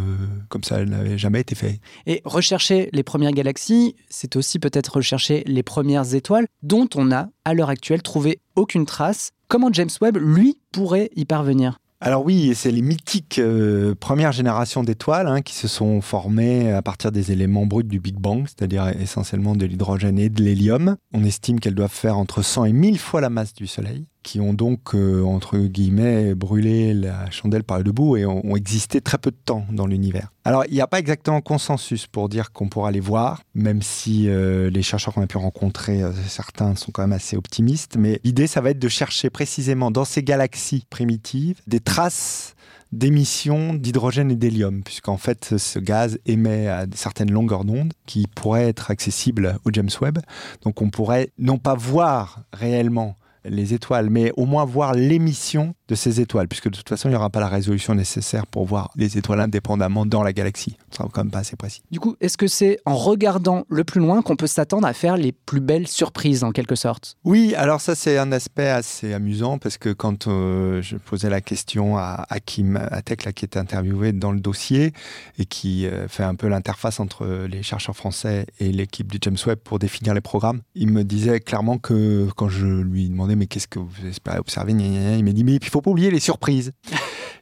comme 0.50 0.64
ça 0.64 0.80
elle 0.80 0.90
n'avait 0.90 1.18
jamais 1.18 1.33
été 1.40 1.56
fait. 1.56 1.80
Et 2.06 2.22
rechercher 2.26 2.90
les 2.94 3.04
premières 3.04 3.32
galaxies, 3.32 3.96
c'est 4.10 4.36
aussi 4.36 4.60
peut-être 4.60 4.96
rechercher 4.96 5.44
les 5.46 5.64
premières 5.64 6.16
étoiles 6.16 6.48
dont 6.62 6.90
on 6.96 7.12
a, 7.12 7.30
à 7.46 7.54
l'heure 7.54 7.70
actuelle, 7.70 8.02
trouvé 8.02 8.40
aucune 8.56 8.86
trace. 8.86 9.32
Comment 9.48 9.72
James 9.72 9.90
Webb, 10.02 10.18
lui, 10.18 10.60
pourrait 10.72 11.10
y 11.16 11.26
parvenir? 11.26 11.78
Alors 12.06 12.26
oui, 12.26 12.52
c'est 12.54 12.70
les 12.70 12.82
mythiques 12.82 13.40
euh, 13.40 13.96
premières 13.96 14.34
générations 14.34 14.84
d'étoiles 14.84 15.28
hein, 15.28 15.42
qui 15.42 15.54
se 15.54 15.70
sont 15.70 16.02
formées 16.02 16.70
à 16.70 16.82
partir 16.82 17.14
des 17.14 17.32
éléments 17.32 17.66
bruts 17.66 17.86
du 17.86 18.02
Big 18.02 18.18
Bang, 18.18 18.46
c'est-à-dire 18.46 18.90
essentiellement 18.90 19.56
de 19.56 19.66
l'hydrogène 19.66 20.20
et 20.20 20.28
de 20.28 20.44
l'hélium. 20.44 20.98
On 21.14 21.24
estime 21.24 21.62
qu'elles 21.62 21.76
doivent 21.76 21.90
faire 21.90 22.18
entre 22.18 22.42
100 22.42 22.66
et 22.66 22.74
1000 22.74 23.00
fois 23.00 23.22
la 23.22 23.30
masse 23.30 23.54
du 23.54 23.68
Soleil 23.68 24.06
qui 24.24 24.40
ont 24.40 24.54
donc, 24.54 24.96
euh, 24.96 25.24
entre 25.24 25.58
guillemets, 25.58 26.34
brûlé 26.34 26.94
la 26.94 27.30
chandelle 27.30 27.64
par 27.64 27.78
le 27.78 27.84
debout 27.84 28.18
et 28.18 28.26
ont, 28.26 28.56
existé 28.56 29.02
très 29.02 29.18
peu 29.18 29.32
de 29.32 29.38
temps 29.44 29.66
dans 29.72 29.86
l'univers. 29.86 30.32
Alors, 30.46 30.64
il 30.68 30.74
n'y 30.74 30.82
a 30.82 30.88
pas 30.88 31.00
exactement 31.00 31.42
consensus 31.42 32.08
pour 32.08 32.30
dire 32.30 32.52
qu'on 32.52 32.70
pourra 32.70 32.92
les 32.92 33.00
voir, 33.00 33.42
même 33.56 33.82
si 33.82 34.30
euh, 34.30 34.70
les 34.70 34.82
chercheurs 34.82 35.14
qu'on 35.14 35.22
a 35.22 35.28
pu 35.28 35.38
rencontrer, 35.38 36.02
euh, 36.02 36.12
certains 36.28 36.76
sont 36.76 36.92
quand 36.92 37.02
même 37.02 37.14
assez 37.14 37.36
optimistes, 37.36 37.98
mais 37.98 38.20
l'idée, 38.24 38.48
ça 38.48 38.62
va 38.62 38.70
être 38.72 38.80
de 38.80 38.90
chercher 38.90 39.30
précisément 39.30 39.92
dans 39.92 40.06
ces 40.06 40.24
galaxies 40.24 40.86
primitives 40.90 41.62
des 41.68 41.80
traces 41.80 42.56
d'émissions 42.94 43.74
d'hydrogène 43.74 44.32
et 44.32 44.36
d'hélium, 44.36 44.84
puisqu'en 44.84 45.18
fait 45.18 45.58
ce 45.58 45.80
gaz 45.80 46.20
émet 46.26 46.68
à 46.68 46.86
certaines 46.94 47.32
longueurs 47.32 47.66
d'onde 47.66 47.94
qui 48.06 48.28
pourraient 48.28 48.68
être 48.68 48.92
accessibles 48.92 49.58
au 49.66 49.72
James 49.74 49.90
Webb. 50.00 50.20
Donc 50.62 50.82
on 50.82 50.90
pourrait 50.90 51.32
non 51.40 51.58
pas 51.58 51.74
voir 51.74 52.42
réellement 52.54 53.18
les 53.46 53.74
étoiles, 53.74 54.10
mais 54.10 54.32
au 54.38 54.46
moins 54.46 54.66
voir 54.66 54.94
l'émission 54.94 55.76
de 55.88 55.96
ces 55.96 56.22
étoiles, 56.22 56.48
puisque 56.48 56.70
de 56.70 56.76
toute 56.76 56.90
façon, 56.90 57.10
il 57.10 57.12
n'y 57.12 57.18
aura 57.18 57.30
pas 57.30 57.40
la 57.40 57.48
résolution 57.48 57.96
nécessaire 57.96 58.48
pour 58.48 58.66
voir 58.66 58.92
les 58.96 59.18
étoiles 59.18 59.42
indépendamment 59.42 60.06
dans 60.06 60.24
la 60.24 60.34
galaxie. 60.34 60.78
Ce 60.92 60.98
sera 60.98 61.10
quand 61.12 61.24
même 61.24 61.32
pas 61.32 61.40
assez 61.40 61.56
précis. 61.56 61.82
Du 61.92 62.00
coup, 62.00 62.16
est-ce 62.22 62.38
que 62.38 62.48
c'est 62.48 62.80
en 62.86 62.96
regardant 62.96 63.66
le 63.70 63.84
plus 63.84 64.00
loin 64.00 64.22
qu'on 64.22 64.36
peut 64.36 64.48
s'attendre 64.48 64.88
à 64.88 64.94
faire 64.94 65.18
les 65.18 65.32
plus 65.32 65.60
belles 65.60 65.88
surprises, 65.88 66.44
en 66.44 66.52
quelque 66.52 66.76
sorte? 66.76 67.18
Oui, 67.24 67.54
alors 67.56 67.82
ça, 67.82 67.96
c'est 67.96 68.18
un 68.18 68.32
aspect 68.32 68.70
assez 68.70 69.14
amusant, 69.14 69.58
parce 69.58 69.78
que 69.78 69.90
quand 69.90 70.28
euh, 70.28 70.82
je 70.82 70.98
posais 70.98 71.30
la 71.30 71.42
question 71.42 71.98
à 71.98 72.26
Hakim 72.30 72.78
Atek, 72.92 73.26
là, 73.26 73.34
qui 73.34 73.46
était 73.46 73.60
interviewé 73.60 74.14
dans 74.14 74.32
le 74.32 74.40
dossier, 74.40 74.94
et 75.38 75.46
qui 75.46 75.86
euh, 75.86 76.08
fait 76.08 76.24
un 76.24 76.36
peu 76.36 76.48
l'interface 76.48 77.00
entre 77.00 77.46
les 77.50 77.64
chercheurs 77.64 77.96
français 77.96 78.46
et 78.60 78.72
l'équipe 78.72 79.12
du 79.12 79.18
James 79.22 79.38
Webb 79.46 79.60
pour 79.60 79.80
définir 79.80 80.14
les 80.14 80.22
programmes, 80.22 80.62
il 80.76 80.90
me 80.90 81.04
disait 81.04 81.40
clairement 81.40 81.78
que 81.78 82.28
quand 82.36 82.50
je 82.50 82.68
lui 82.68 83.10
demandais 83.10 83.33
mais 83.36 83.48
qu'est-ce 83.48 83.68
que 83.68 83.80
vous 83.80 84.08
espérez 84.08 84.40
observer 84.40 84.74
Il 84.74 85.24
m'a 85.24 85.32
dit 85.32 85.44
mais 85.44 85.56
il 85.56 85.66
faut 85.66 85.82
pas 85.82 85.92
oublier 85.92 86.12
les 86.12 86.20
surprises. 86.20 86.72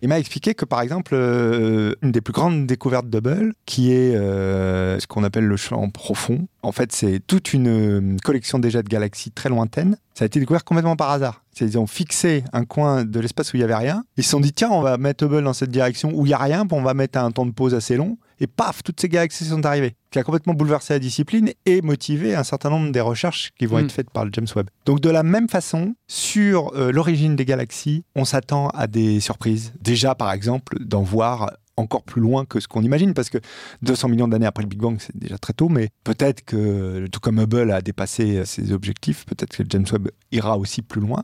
Il 0.04 0.08
m'a 0.08 0.18
expliqué 0.18 0.56
que 0.56 0.66
par 0.66 0.82
exemple 0.82 1.14
euh, 1.14 1.94
une 2.02 2.12
des 2.12 2.22
plus 2.22 2.34
grandes 2.34 2.66
découvertes 2.66 3.08
d'Hubble, 3.08 3.54
qui 3.68 3.92
est 3.92 4.16
euh, 4.16 5.00
ce 5.00 5.06
qu'on 5.06 5.24
appelle 5.24 5.46
le 5.46 5.58
champ 5.58 5.88
profond, 5.90 6.48
en 6.64 6.72
fait 6.72 6.92
c'est 6.92 7.20
toute 7.26 7.54
une 7.54 7.68
euh, 7.68 8.18
collection 8.24 8.58
déjà 8.58 8.82
de 8.82 8.90
galaxies 8.90 9.32
très 9.32 9.50
lointaines. 9.50 9.98
Ça 10.16 10.26
a 10.26 10.26
été 10.26 10.40
découvert 10.40 10.64
complètement 10.64 10.96
par 10.96 11.12
hasard. 11.12 11.44
Ils 11.60 11.78
ont 11.78 11.86
fixé 11.86 12.44
un 12.52 12.66
coin 12.66 13.06
de 13.06 13.20
l'espace 13.20 13.54
où 13.54 13.58
il 13.58 13.60
y 13.60 13.64
avait 13.64 13.76
rien. 13.76 14.04
Ils 14.18 14.24
se 14.24 14.32
sont 14.32 14.40
dit 14.40 14.54
tiens 14.54 14.70
on 14.72 14.82
va 14.82 14.98
mettre 14.98 15.26
Hubble 15.26 15.44
dans 15.44 15.54
cette 15.54 15.70
direction 15.70 16.12
où 16.16 16.26
il 16.26 16.30
y 16.30 16.34
a 16.34 16.40
rien, 16.40 16.66
on 16.72 16.82
va 16.82 16.96
mettre 16.96 17.20
un 17.20 17.30
temps 17.30 17.46
de 17.46 17.52
pause 17.52 17.76
assez 17.76 17.96
long 17.96 18.18
et 18.42 18.48
paf, 18.48 18.82
toutes 18.82 19.00
ces 19.00 19.08
galaxies 19.08 19.46
sont 19.46 19.66
arrivées, 19.68 19.96
qui 20.10 20.18
a 20.18 20.24
complètement 20.24 20.56
bouleversé 20.56 20.96
la 20.96 21.00
discipline 21.00 21.52
et 21.68 21.84
motivé 21.84 22.34
un 22.36 22.44
certain 22.44 22.72
nombre 22.72 22.92
des 22.92 23.00
recherches 23.00 23.52
qui 23.58 23.68
vont 23.68 23.78
hmm. 23.78 23.86
être 23.86 23.92
faites 23.92 24.10
par 24.10 24.26
le 24.26 24.32
James 24.34 24.48
Webb. 24.56 24.70
Donc 24.86 25.00
de 25.00 25.10
la 25.12 25.22
même 25.22 25.48
façon, 25.48 25.94
sur 26.08 26.76
euh, 26.76 26.92
l'origine 26.92 27.36
des 27.36 27.46
galaxies, 27.46 28.04
on 28.16 28.26
s'attend 28.26 28.70
à 28.70 28.88
des 28.88 29.20
surprises. 29.20 29.74
Déjà, 29.80 30.16
par 30.16 30.32
exemple, 30.32 30.84
d'en 30.84 31.04
voir 31.04 31.52
encore 31.78 32.02
plus 32.02 32.20
loin 32.20 32.46
que 32.46 32.60
ce 32.60 32.68
qu'on 32.68 32.82
imagine, 32.82 33.14
parce 33.14 33.30
que 33.30 33.38
200 33.84 34.10
millions 34.10 34.28
d'années 34.28 34.48
après 34.48 34.64
le 34.64 34.70
Big 34.70 34.80
Bang, 34.80 34.98
c'est 35.00 35.16
déjà 35.16 35.38
très 35.38 35.54
tôt, 35.54 35.70
mais 35.70 35.90
peut-être 36.04 36.44
que, 36.44 37.08
tout 37.12 37.20
comme 37.20 37.40
Hubble 37.40 37.72
a 37.72 37.82
dépassé 37.82 38.44
ses 38.46 38.72
objectifs, 38.72 39.26
peut-être 39.26 39.56
que 39.56 39.64
James 39.70 39.86
Webb 39.92 40.10
ira 40.32 40.58
aussi 40.58 40.82
plus 40.82 41.02
loin, 41.02 41.24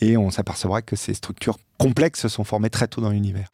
et 0.00 0.16
on 0.16 0.30
s'apercevra 0.30 0.82
que 0.82 0.94
ces 0.94 1.14
structures 1.14 1.58
complexes 1.78 2.20
se 2.20 2.28
sont 2.28 2.44
formées 2.44 2.70
très 2.70 2.88
tôt 2.88 3.00
dans 3.00 3.10
l'univers. 3.10 3.48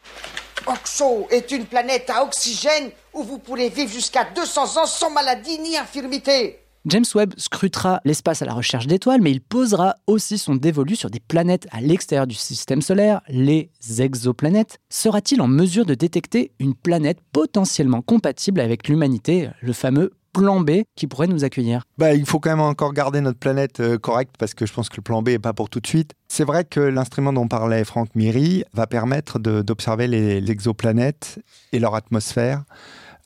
Est 1.31 1.51
une 1.53 1.65
planète 1.65 2.11
à 2.11 2.25
oxygène 2.25 2.91
où 3.15 3.23
vous 3.23 3.39
pourrez 3.39 3.69
vivre 3.71 3.91
jusqu'à 3.91 4.25
200 4.35 4.83
ans 4.83 4.87
sans 4.87 5.11
maladie 5.11 5.59
ni 5.59 5.77
infirmité. 5.77 6.59
James 6.87 7.05
Webb 7.15 7.35
scrutera 7.37 8.01
l'espace 8.05 8.43
à 8.43 8.45
la 8.45 8.55
recherche 8.55 8.87
d'étoiles, 8.87 9.21
mais 9.21 9.31
il 9.31 9.41
posera 9.41 9.97
aussi 10.07 10.37
son 10.37 10.57
dévolu 10.57 10.97
sur 10.97 11.09
des 11.09 11.21
planètes 11.21 11.69
à 11.73 11.81
l'extérieur 11.81 12.27
du 12.27 12.35
système 12.35 12.83
solaire, 12.83 13.21
les 13.29 13.71
exoplanètes. 13.99 14.79
Sera-t-il 14.89 15.41
en 15.41 15.49
mesure 15.49 15.87
de 15.87 15.95
détecter 15.95 16.53
une 16.59 16.75
planète 16.75 17.19
potentiellement 17.33 18.03
compatible 18.03 18.61
avec 18.61 18.89
l'humanité, 18.89 19.49
le 19.61 19.73
fameux 19.73 20.13
plan 20.33 20.61
B 20.61 20.83
qui 20.97 21.07
pourrait 21.07 21.27
nous 21.27 21.45
accueillir 21.45 21.85
bah, 21.99 22.15
Il 22.15 22.27
faut 22.27 22.41
quand 22.41 22.51
même 22.51 22.61
encore 22.61 22.93
garder 22.93 23.21
notre 23.21 23.39
planète 23.39 23.81
euh, 23.81 23.99
correcte 23.99 24.35
parce 24.39 24.55
que 24.55 24.67
je 24.67 24.73
pense 24.73 24.89
que 24.89 24.97
le 24.97 25.03
plan 25.03 25.23
B 25.23 25.31
n'est 25.31 25.39
pas 25.39 25.53
pour 25.53 25.69
tout 25.69 25.81
de 25.81 25.87
suite. 25.87 26.13
C'est 26.29 26.45
vrai 26.45 26.65
que 26.65 26.81
l'instrument 26.81 27.33
dont 27.33 27.49
parlait 27.49 27.85
Franck 27.85 28.15
Miri 28.15 28.65
va 28.73 28.87
permettre 28.87 29.39
d'observer 29.39 30.07
les 30.07 30.51
exoplanètes 30.51 31.41
et 31.73 31.79
leur 31.79 31.95
atmosphère 31.95 32.65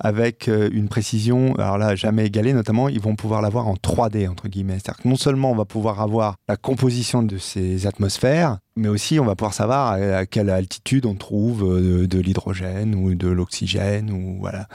avec 0.01 0.49
euh, 0.49 0.69
une 0.73 0.89
précision, 0.89 1.55
alors 1.57 1.79
là, 1.79 1.95
jamais 1.95 2.27
égalée, 2.27 2.53
notamment, 2.53 2.89
ils 2.89 3.01
vont 3.01 3.17
pouvoir 3.17 3.43
l'avoir 3.43 3.69
en 3.69 3.75
3D, 3.75 4.29
entre 4.29 4.49
guillemets. 4.49 4.75
C'est-à-dire 4.75 5.03
que 5.03 5.09
non 5.09 5.17
seulement 5.17 5.51
on 5.51 5.57
va 5.57 5.65
pouvoir 5.65 6.01
avoir 6.01 6.37
la 6.49 6.57
composition 6.57 7.23
de 7.23 7.39
ces 7.39 7.87
atmosphères, 7.87 8.59
mais 8.77 8.89
aussi 8.89 9.21
on 9.21 9.25
va 9.25 9.37
pouvoir 9.37 9.55
savoir 9.55 9.93
à 9.93 10.27
quelle 10.27 10.51
altitude 10.51 11.07
on 11.07 11.15
trouve 11.15 11.65
euh, 11.65 12.07
de, 12.07 12.19
l'hydrogène 12.19 12.95
ou 12.95 13.15
de 13.15 13.29
l'oxygène 13.29 14.11
ou 14.11 14.39
voilà. 14.41 14.67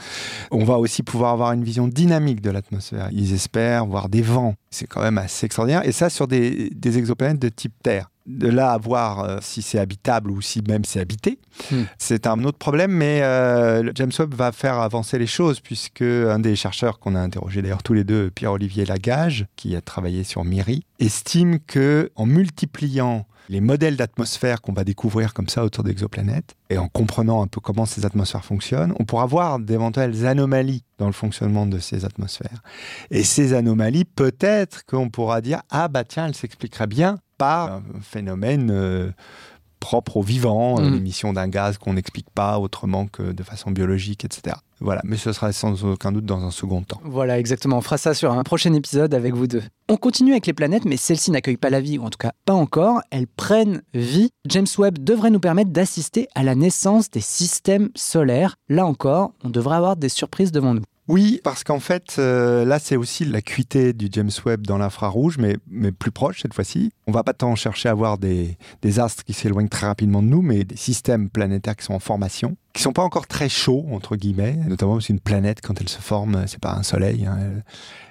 On 0.50 0.64
va 0.64 0.78
aussi 0.78 1.02
pouvoir 1.02 1.32
avoir 1.32 1.52
une 1.52 1.64
vision 1.64 1.86
dynamique 1.86 2.40
de 2.40 2.50
l'atmosphère. 2.50 3.08
Ils 3.12 3.34
espèrent 3.34 3.86
voir 3.86 4.08
des 4.08 4.22
vents. 4.22 4.54
C'est 4.70 4.86
quand 4.86 5.02
même 5.02 5.18
assez 5.18 5.46
extraordinaire. 5.46 5.86
Et 5.86 5.92
ça 5.92 6.10
sur 6.10 6.26
des, 6.28 6.70
des 6.70 6.98
exoplanètes 6.98 7.40
de 7.40 7.48
type 7.48 7.74
Terre 7.82 8.10
de 8.38 8.48
là 8.48 8.72
à 8.72 8.78
voir 8.78 9.20
euh, 9.20 9.38
si 9.40 9.62
c'est 9.62 9.78
habitable 9.78 10.30
ou 10.30 10.40
si 10.40 10.62
même 10.62 10.84
c'est 10.84 11.00
habité, 11.00 11.38
hmm. 11.70 11.82
c'est 11.98 12.26
un 12.26 12.42
autre 12.44 12.58
problème, 12.58 12.92
mais 12.92 13.22
euh, 13.22 13.90
James 13.94 14.12
Webb 14.18 14.34
va 14.34 14.52
faire 14.52 14.78
avancer 14.78 15.18
les 15.18 15.26
choses 15.26 15.60
puisque 15.60 16.02
un 16.02 16.38
des 16.38 16.56
chercheurs 16.56 16.98
qu'on 16.98 17.14
a 17.14 17.20
interrogé 17.20 17.62
d'ailleurs 17.62 17.82
tous 17.82 17.94
les 17.94 18.04
deux, 18.04 18.30
Pierre-Olivier 18.30 18.84
Lagage, 18.84 19.46
qui 19.56 19.76
a 19.76 19.80
travaillé 19.80 20.24
sur 20.24 20.44
MIRI, 20.44 20.84
estime 20.98 21.58
que 21.60 22.10
en 22.14 22.26
multipliant 22.26 23.26
les 23.50 23.60
modèles 23.60 23.96
d'atmosphère 23.96 24.62
qu'on 24.62 24.72
va 24.72 24.84
découvrir 24.84 25.34
comme 25.34 25.48
ça 25.48 25.64
autour 25.64 25.82
d'exoplanètes, 25.82 26.54
et 26.70 26.78
en 26.78 26.86
comprenant 26.86 27.42
un 27.42 27.48
peu 27.48 27.60
comment 27.60 27.84
ces 27.84 28.06
atmosphères 28.06 28.44
fonctionnent, 28.44 28.94
on 29.00 29.04
pourra 29.04 29.26
voir 29.26 29.58
d'éventuelles 29.58 30.24
anomalies 30.24 30.84
dans 30.98 31.08
le 31.08 31.12
fonctionnement 31.12 31.66
de 31.66 31.80
ces 31.80 32.04
atmosphères. 32.04 32.62
Et 33.10 33.24
ces 33.24 33.52
anomalies, 33.52 34.04
peut-être 34.04 34.86
qu'on 34.86 35.10
pourra 35.10 35.40
dire, 35.40 35.62
ah 35.68 35.88
bah 35.88 36.04
tiens, 36.04 36.28
elles 36.28 36.36
s'expliqueraient 36.36 36.86
bien 36.86 37.18
un 37.44 37.82
phénomène 38.02 38.70
euh, 38.72 39.10
propre 39.80 40.18
au 40.18 40.22
vivant, 40.22 40.78
euh, 40.78 40.82
Mhm. 40.82 40.94
l'émission 40.94 41.32
d'un 41.32 41.48
gaz 41.48 41.78
qu'on 41.78 41.94
n'explique 41.94 42.28
pas 42.34 42.58
autrement 42.58 43.06
que 43.06 43.32
de 43.32 43.42
façon 43.42 43.70
biologique, 43.70 44.26
etc. 44.26 44.56
Voilà, 44.82 45.00
mais 45.04 45.16
ce 45.16 45.32
sera 45.32 45.52
sans 45.52 45.84
aucun 45.84 46.12
doute 46.12 46.24
dans 46.26 46.44
un 46.44 46.50
second 46.50 46.82
temps. 46.82 47.00
Voilà, 47.04 47.38
exactement. 47.38 47.78
On 47.78 47.80
fera 47.80 47.96
ça 47.98 48.12
sur 48.14 48.32
un 48.32 48.42
prochain 48.44 48.72
épisode 48.74 49.14
avec 49.14 49.34
vous 49.34 49.46
deux. 49.46 49.62
On 49.88 49.96
continue 49.96 50.32
avec 50.32 50.46
les 50.46 50.52
planètes, 50.52 50.84
mais 50.84 50.96
celles-ci 50.98 51.30
n'accueillent 51.30 51.56
pas 51.58 51.70
la 51.70 51.80
vie, 51.80 51.98
ou 51.98 52.04
en 52.04 52.10
tout 52.10 52.18
cas 52.18 52.32
pas 52.44 52.52
encore. 52.54 53.00
Elles 53.10 53.26
prennent 53.26 53.82
vie. 53.94 54.30
James 54.46 54.66
Webb 54.78 54.98
devrait 55.02 55.30
nous 55.30 55.40
permettre 55.40 55.70
d'assister 55.70 56.28
à 56.34 56.42
la 56.42 56.54
naissance 56.54 57.10
des 57.10 57.20
systèmes 57.20 57.88
solaires. 57.94 58.56
Là 58.68 58.84
encore, 58.86 59.32
on 59.44 59.48
devrait 59.50 59.76
avoir 59.76 59.96
des 59.96 60.08
surprises 60.10 60.52
devant 60.52 60.74
nous. 60.74 60.82
Oui, 61.12 61.40
parce 61.42 61.64
qu'en 61.64 61.80
fait, 61.80 62.20
euh, 62.20 62.64
là, 62.64 62.78
c'est 62.78 62.94
aussi 62.94 63.24
l'acuité 63.24 63.92
du 63.92 64.06
James 64.12 64.30
Webb 64.46 64.64
dans 64.64 64.78
l'infrarouge, 64.78 65.38
mais, 65.38 65.56
plus 65.90 66.12
proche 66.12 66.42
cette 66.42 66.54
fois-ci. 66.54 66.92
On 67.08 67.10
va 67.10 67.24
pas 67.24 67.32
tant 67.32 67.56
chercher 67.56 67.88
à 67.88 67.94
voir 67.94 68.16
des, 68.16 68.56
astres 69.00 69.24
qui 69.24 69.32
s'éloignent 69.32 69.68
très 69.68 69.88
rapidement 69.88 70.22
de 70.22 70.28
nous, 70.28 70.40
mais 70.40 70.62
des 70.62 70.76
systèmes 70.76 71.28
planétaires 71.28 71.74
qui 71.74 71.84
sont 71.84 71.94
en 71.94 71.98
formation, 71.98 72.56
qui 72.74 72.82
sont 72.82 72.92
pas 72.92 73.02
encore 73.02 73.26
très 73.26 73.48
chauds, 73.48 73.86
entre 73.90 74.14
guillemets, 74.14 74.54
notamment 74.68 74.92
parce 74.92 75.06
qu'une 75.06 75.18
planète, 75.18 75.60
quand 75.60 75.80
elle 75.80 75.88
se 75.88 76.00
forme, 76.00 76.44
c'est 76.46 76.60
pas 76.60 76.74
un 76.74 76.84
soleil, 76.84 77.26
hein, 77.26 77.38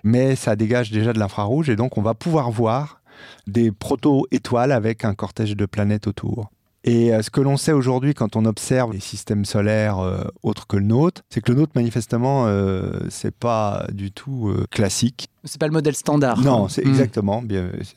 mais 0.04 0.36
ça 0.36 0.58
dégage 0.58 0.92
déjà 0.92 1.14
de 1.14 1.20
l'infrarouge, 1.20 1.70
et 1.70 1.78
donc 1.78 1.98
on 1.98 2.02
va 2.02 2.16
pouvoir 2.16 2.52
voir 2.52 3.02
des 3.48 3.72
proto-étoiles 3.72 4.74
avec 4.74 5.06
un 5.06 5.14
cortège 5.14 5.56
de 5.56 5.66
planètes 5.66 6.08
autour. 6.08 6.52
Et 6.84 7.14
euh, 7.14 7.22
ce 7.22 7.30
que 7.30 7.42
l'on 7.42 7.58
sait 7.58 7.74
aujourd'hui 7.74 8.14
quand 8.14 8.36
on 8.36 8.46
observe 8.46 8.94
les 8.94 9.00
systèmes 9.00 9.46
solaires 9.46 10.00
euh, 10.00 10.24
autres 10.44 10.66
que 10.68 10.78
le 10.78 10.86
nôtre, 10.86 11.24
c'est 11.30 11.42
que 11.42 11.52
le 11.52 11.60
nôtre 11.60 11.74
manifestement 11.76 12.46
euh, 12.48 12.92
c'est 13.10 13.36
pas 13.36 13.86
du 13.92 14.12
tout 14.12 14.54
classique. 14.72 15.30
C'est 15.44 15.60
pas 15.60 15.68
le 15.68 15.74
modèle 15.74 15.96
standard. 15.96 16.42
Non, 16.42 16.68
c'est 16.68 16.86
Hmm. 16.86 16.90
exactement, 16.90 17.44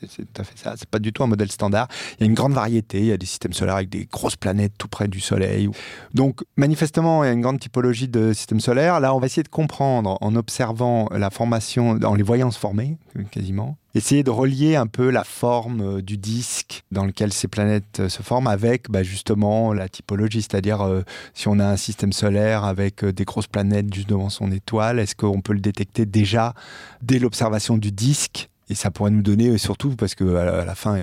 c'est 0.07 0.25
tout 0.33 0.41
à 0.41 0.43
fait 0.43 0.57
ça. 0.57 0.75
C'est 0.77 0.87
pas 0.89 0.99
du 0.99 1.11
tout 1.11 1.23
un 1.23 1.27
modèle 1.27 1.51
standard. 1.51 1.87
Il 2.17 2.21
y 2.21 2.23
a 2.23 2.27
une 2.27 2.33
grande 2.33 2.53
variété. 2.53 2.99
Il 2.99 3.05
y 3.05 3.11
a 3.11 3.17
des 3.17 3.25
systèmes 3.25 3.53
solaires 3.53 3.75
avec 3.75 3.89
des 3.89 4.05
grosses 4.05 4.35
planètes 4.35 4.73
tout 4.77 4.87
près 4.87 5.07
du 5.07 5.19
Soleil. 5.19 5.69
Donc 6.13 6.41
manifestement, 6.57 7.23
il 7.23 7.27
y 7.27 7.29
a 7.29 7.33
une 7.33 7.41
grande 7.41 7.59
typologie 7.59 8.07
de 8.07 8.33
systèmes 8.33 8.59
solaires. 8.59 8.99
Là, 8.99 9.13
on 9.15 9.19
va 9.19 9.25
essayer 9.25 9.43
de 9.43 9.49
comprendre 9.49 10.17
en 10.21 10.35
observant 10.35 11.09
la 11.11 11.29
formation, 11.29 11.99
en 12.03 12.15
les 12.15 12.23
voyant 12.23 12.51
se 12.51 12.59
former 12.59 12.97
quasiment. 13.31 13.77
Essayer 13.95 14.23
de 14.23 14.31
relier 14.31 14.75
un 14.75 14.87
peu 14.87 15.11
la 15.11 15.23
forme 15.23 15.81
euh, 15.81 16.01
du 16.01 16.17
disque 16.17 16.83
dans 16.91 17.05
lequel 17.05 17.31
ces 17.31 17.47
planètes 17.47 17.99
euh, 17.99 18.09
se 18.09 18.23
forment 18.23 18.47
avec 18.47 18.89
bah, 18.89 19.03
justement 19.03 19.71
la 19.71 19.87
typologie, 19.87 20.41
c'est-à-dire 20.41 20.81
euh, 20.81 21.03
si 21.35 21.47
on 21.47 21.59
a 21.59 21.65
un 21.67 21.77
système 21.77 22.11
solaire 22.11 22.63
avec 22.63 23.05
des 23.05 23.23
grosses 23.23 23.45
planètes 23.45 23.93
juste 23.93 24.09
devant 24.09 24.29
son 24.29 24.51
étoile, 24.51 24.97
est-ce 24.97 25.15
qu'on 25.15 25.41
peut 25.41 25.53
le 25.53 25.59
détecter 25.59 26.07
déjà 26.07 26.55
dès 27.03 27.19
l'observation 27.19 27.32
du 27.79 27.91
disque 27.91 28.49
et 28.69 28.75
ça 28.75 28.91
pourrait 28.91 29.11
nous 29.11 29.21
donner, 29.21 29.57
surtout 29.57 29.95
parce 29.95 30.15
que 30.15 30.35
à 30.35 30.65
la- 30.65 30.75
fin, 30.75 30.97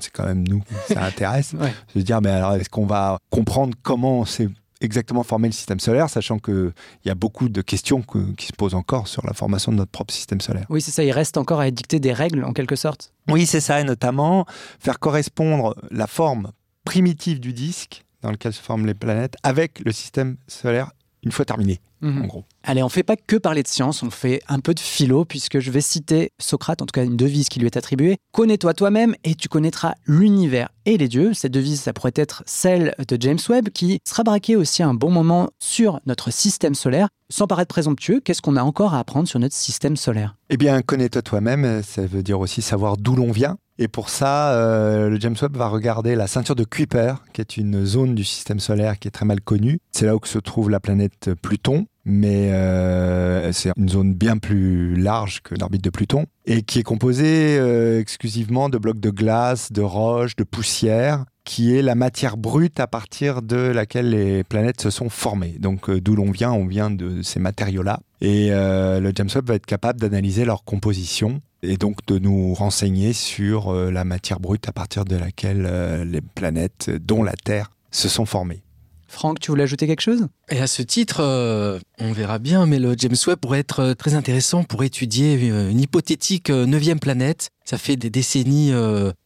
c'est 0.00 0.12
quand 0.12 0.26
même 0.26 0.46
nous 0.46 0.62
ça 0.88 1.02
intéresse, 1.04 1.54
Ouais. 1.58 1.72
se 1.94 1.98
dire, 2.00 2.20
mais 2.20 2.30
alors 2.30 2.54
est-ce 2.54 2.68
qu'on 2.68 2.86
va 2.86 3.18
comprendre 3.30 3.74
comment 3.82 4.24
s'est 4.24 4.48
exactement 4.80 5.24
formé 5.24 5.48
le 5.48 5.52
système 5.52 5.80
solaire, 5.80 6.08
sachant 6.08 6.38
qu'il 6.38 6.72
y 7.04 7.10
a 7.10 7.14
beaucoup 7.16 7.48
de 7.48 7.62
questions 7.62 8.02
que- 8.02 8.32
qui 8.34 8.46
se 8.46 8.52
posent 8.52 8.74
encore 8.74 9.08
sur 9.08 9.26
la 9.26 9.32
formation 9.32 9.72
de 9.72 9.76
notre 9.78 9.90
propre 9.90 10.14
système 10.14 10.40
solaire. 10.40 10.66
Oui, 10.68 10.80
c'est 10.80 10.92
ça. 10.92 11.02
Il 11.02 11.10
reste 11.10 11.36
encore 11.36 11.58
à 11.60 11.66
édicter 11.66 11.98
des 11.98 12.12
règles, 12.12 12.44
en 12.44 12.52
quelque 12.52 12.76
sorte. 12.76 13.12
Oui, 13.28 13.44
c'est 13.46 13.60
ça, 13.60 13.80
et 13.80 13.84
notamment 13.84 14.46
faire 14.78 15.00
correspondre 15.00 15.74
la 15.90 16.06
forme 16.06 16.52
primitive 16.84 17.40
du 17.40 17.52
disque 17.52 18.04
dans 18.22 18.30
lequel 18.30 18.52
se 18.52 18.60
forment 18.62 18.86
les 18.86 18.94
planètes 18.94 19.34
avec 19.42 19.80
le 19.84 19.90
système 19.92 20.36
solaire 20.46 20.92
une 21.24 21.32
fois 21.32 21.44
terminé, 21.44 21.80
Mhm. 22.00 22.22
en 22.22 22.26
gros. 22.26 22.44
Allez, 22.62 22.82
on 22.82 22.88
fait 22.88 23.02
pas 23.02 23.16
que 23.16 23.36
parler 23.36 23.62
de 23.62 23.68
science, 23.68 24.02
on 24.02 24.10
fait 24.10 24.40
un 24.48 24.60
peu 24.60 24.72
de 24.74 24.78
philo, 24.80 25.24
puisque 25.24 25.58
je 25.58 25.70
vais 25.70 25.80
citer 25.80 26.30
Socrate, 26.38 26.80
en 26.82 26.86
tout 26.86 26.92
cas 26.92 27.04
une 27.04 27.16
devise 27.16 27.48
qui 27.48 27.58
lui 27.58 27.66
est 27.66 27.76
attribuée. 27.76 28.18
Connais-toi 28.32 28.72
toi-même 28.74 29.14
et 29.24 29.34
tu 29.34 29.48
connaîtras 29.48 29.94
l'univers 30.06 30.68
et 30.86 30.96
les 30.96 31.08
dieux. 31.08 31.34
Cette 31.34 31.52
devise, 31.52 31.80
ça 31.80 31.92
pourrait 31.92 32.12
être 32.14 32.42
celle 32.46 32.94
de 33.08 33.16
James 33.20 33.38
Webb, 33.48 33.70
qui 33.70 33.98
sera 34.06 34.22
braqué 34.22 34.54
aussi 34.56 34.82
à 34.82 34.88
un 34.88 34.94
bon 34.94 35.10
moment 35.10 35.50
sur 35.58 36.00
notre 36.06 36.30
système 36.32 36.74
solaire. 36.74 37.08
Sans 37.30 37.46
paraître 37.46 37.68
présomptueux, 37.68 38.20
qu'est-ce 38.20 38.40
qu'on 38.42 38.56
a 38.56 38.62
encore 38.62 38.94
à 38.94 39.00
apprendre 39.00 39.28
sur 39.28 39.38
notre 39.40 39.54
système 39.54 39.96
solaire? 39.96 40.36
Eh 40.50 40.56
bien, 40.56 40.80
connais-toi 40.82 41.22
toi-même, 41.22 41.82
ça 41.82 42.06
veut 42.06 42.22
dire 42.22 42.40
aussi 42.40 42.62
savoir 42.62 42.96
d'où 42.96 43.16
l'on 43.16 43.32
vient. 43.32 43.58
Et 43.80 43.86
pour 43.86 44.08
ça, 44.08 44.52
euh, 44.54 45.08
le 45.08 45.20
James 45.20 45.36
Webb 45.40 45.56
va 45.56 45.68
regarder 45.68 46.16
la 46.16 46.26
ceinture 46.26 46.56
de 46.56 46.64
Kuiper, 46.64 47.14
qui 47.32 47.40
est 47.40 47.56
une 47.56 47.84
zone 47.86 48.16
du 48.16 48.24
système 48.24 48.58
solaire 48.58 48.98
qui 48.98 49.06
est 49.06 49.12
très 49.12 49.24
mal 49.24 49.40
connue. 49.40 49.78
C'est 49.92 50.06
là 50.06 50.16
où 50.16 50.20
se 50.24 50.38
trouve 50.38 50.68
la 50.68 50.80
planète 50.80 51.30
Pluton, 51.42 51.86
mais 52.04 52.52
euh, 52.52 53.52
c'est 53.52 53.70
une 53.76 53.88
zone 53.88 54.14
bien 54.14 54.38
plus 54.38 54.96
large 54.96 55.42
que 55.42 55.54
l'orbite 55.54 55.84
de 55.84 55.90
Pluton, 55.90 56.26
et 56.44 56.62
qui 56.62 56.80
est 56.80 56.82
composée 56.82 57.56
euh, 57.56 58.00
exclusivement 58.00 58.68
de 58.68 58.78
blocs 58.78 58.98
de 58.98 59.10
glace, 59.10 59.70
de 59.70 59.82
roches, 59.82 60.34
de 60.34 60.44
poussière, 60.44 61.24
qui 61.48 61.74
est 61.74 61.80
la 61.80 61.94
matière 61.94 62.36
brute 62.36 62.78
à 62.78 62.86
partir 62.86 63.40
de 63.40 63.56
laquelle 63.56 64.10
les 64.10 64.44
planètes 64.44 64.82
se 64.82 64.90
sont 64.90 65.08
formées. 65.08 65.56
Donc 65.58 65.88
euh, 65.88 65.98
d'où 65.98 66.14
l'on 66.14 66.30
vient, 66.30 66.52
on 66.52 66.66
vient 66.66 66.90
de 66.90 67.22
ces 67.22 67.40
matériaux-là. 67.40 68.00
Et 68.20 68.48
euh, 68.50 69.00
le 69.00 69.12
James 69.14 69.30
Webb 69.34 69.48
va 69.48 69.54
être 69.54 69.64
capable 69.64 69.98
d'analyser 69.98 70.44
leur 70.44 70.62
composition 70.62 71.40
et 71.62 71.78
donc 71.78 72.04
de 72.06 72.18
nous 72.18 72.52
renseigner 72.52 73.14
sur 73.14 73.72
euh, 73.72 73.90
la 73.90 74.04
matière 74.04 74.40
brute 74.40 74.68
à 74.68 74.72
partir 74.72 75.06
de 75.06 75.16
laquelle 75.16 75.62
les 76.04 76.20
planètes, 76.20 76.90
dont 76.90 77.22
la 77.22 77.32
Terre, 77.32 77.70
se 77.90 78.10
sont 78.10 78.26
formées. 78.26 78.62
Franck, 79.06 79.40
tu 79.40 79.50
voulais 79.50 79.62
ajouter 79.62 79.86
quelque 79.86 80.02
chose? 80.02 80.28
Et 80.50 80.60
à 80.60 80.66
ce 80.66 80.80
titre, 80.80 81.18
euh, 81.20 81.78
on 81.98 82.12
verra 82.12 82.38
bien, 82.38 82.64
mais 82.64 82.78
le 82.78 82.94
James 82.96 83.16
Webb 83.26 83.38
pourrait 83.38 83.58
être 83.58 83.80
euh, 83.80 83.94
très 83.94 84.14
intéressant 84.14 84.64
pour 84.64 84.82
étudier 84.82 85.50
euh, 85.50 85.70
une 85.70 85.80
hypothétique 85.80 86.48
neuvième 86.48 87.00
planète. 87.00 87.50
Ça 87.66 87.76
fait 87.76 87.96
des 87.96 88.08
décennies 88.08 88.72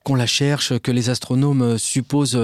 qu'on 0.02 0.16
la 0.16 0.26
cherche, 0.26 0.76
que 0.80 0.90
les 0.90 1.11
astronomes 1.11 1.78
supposent 1.78 2.37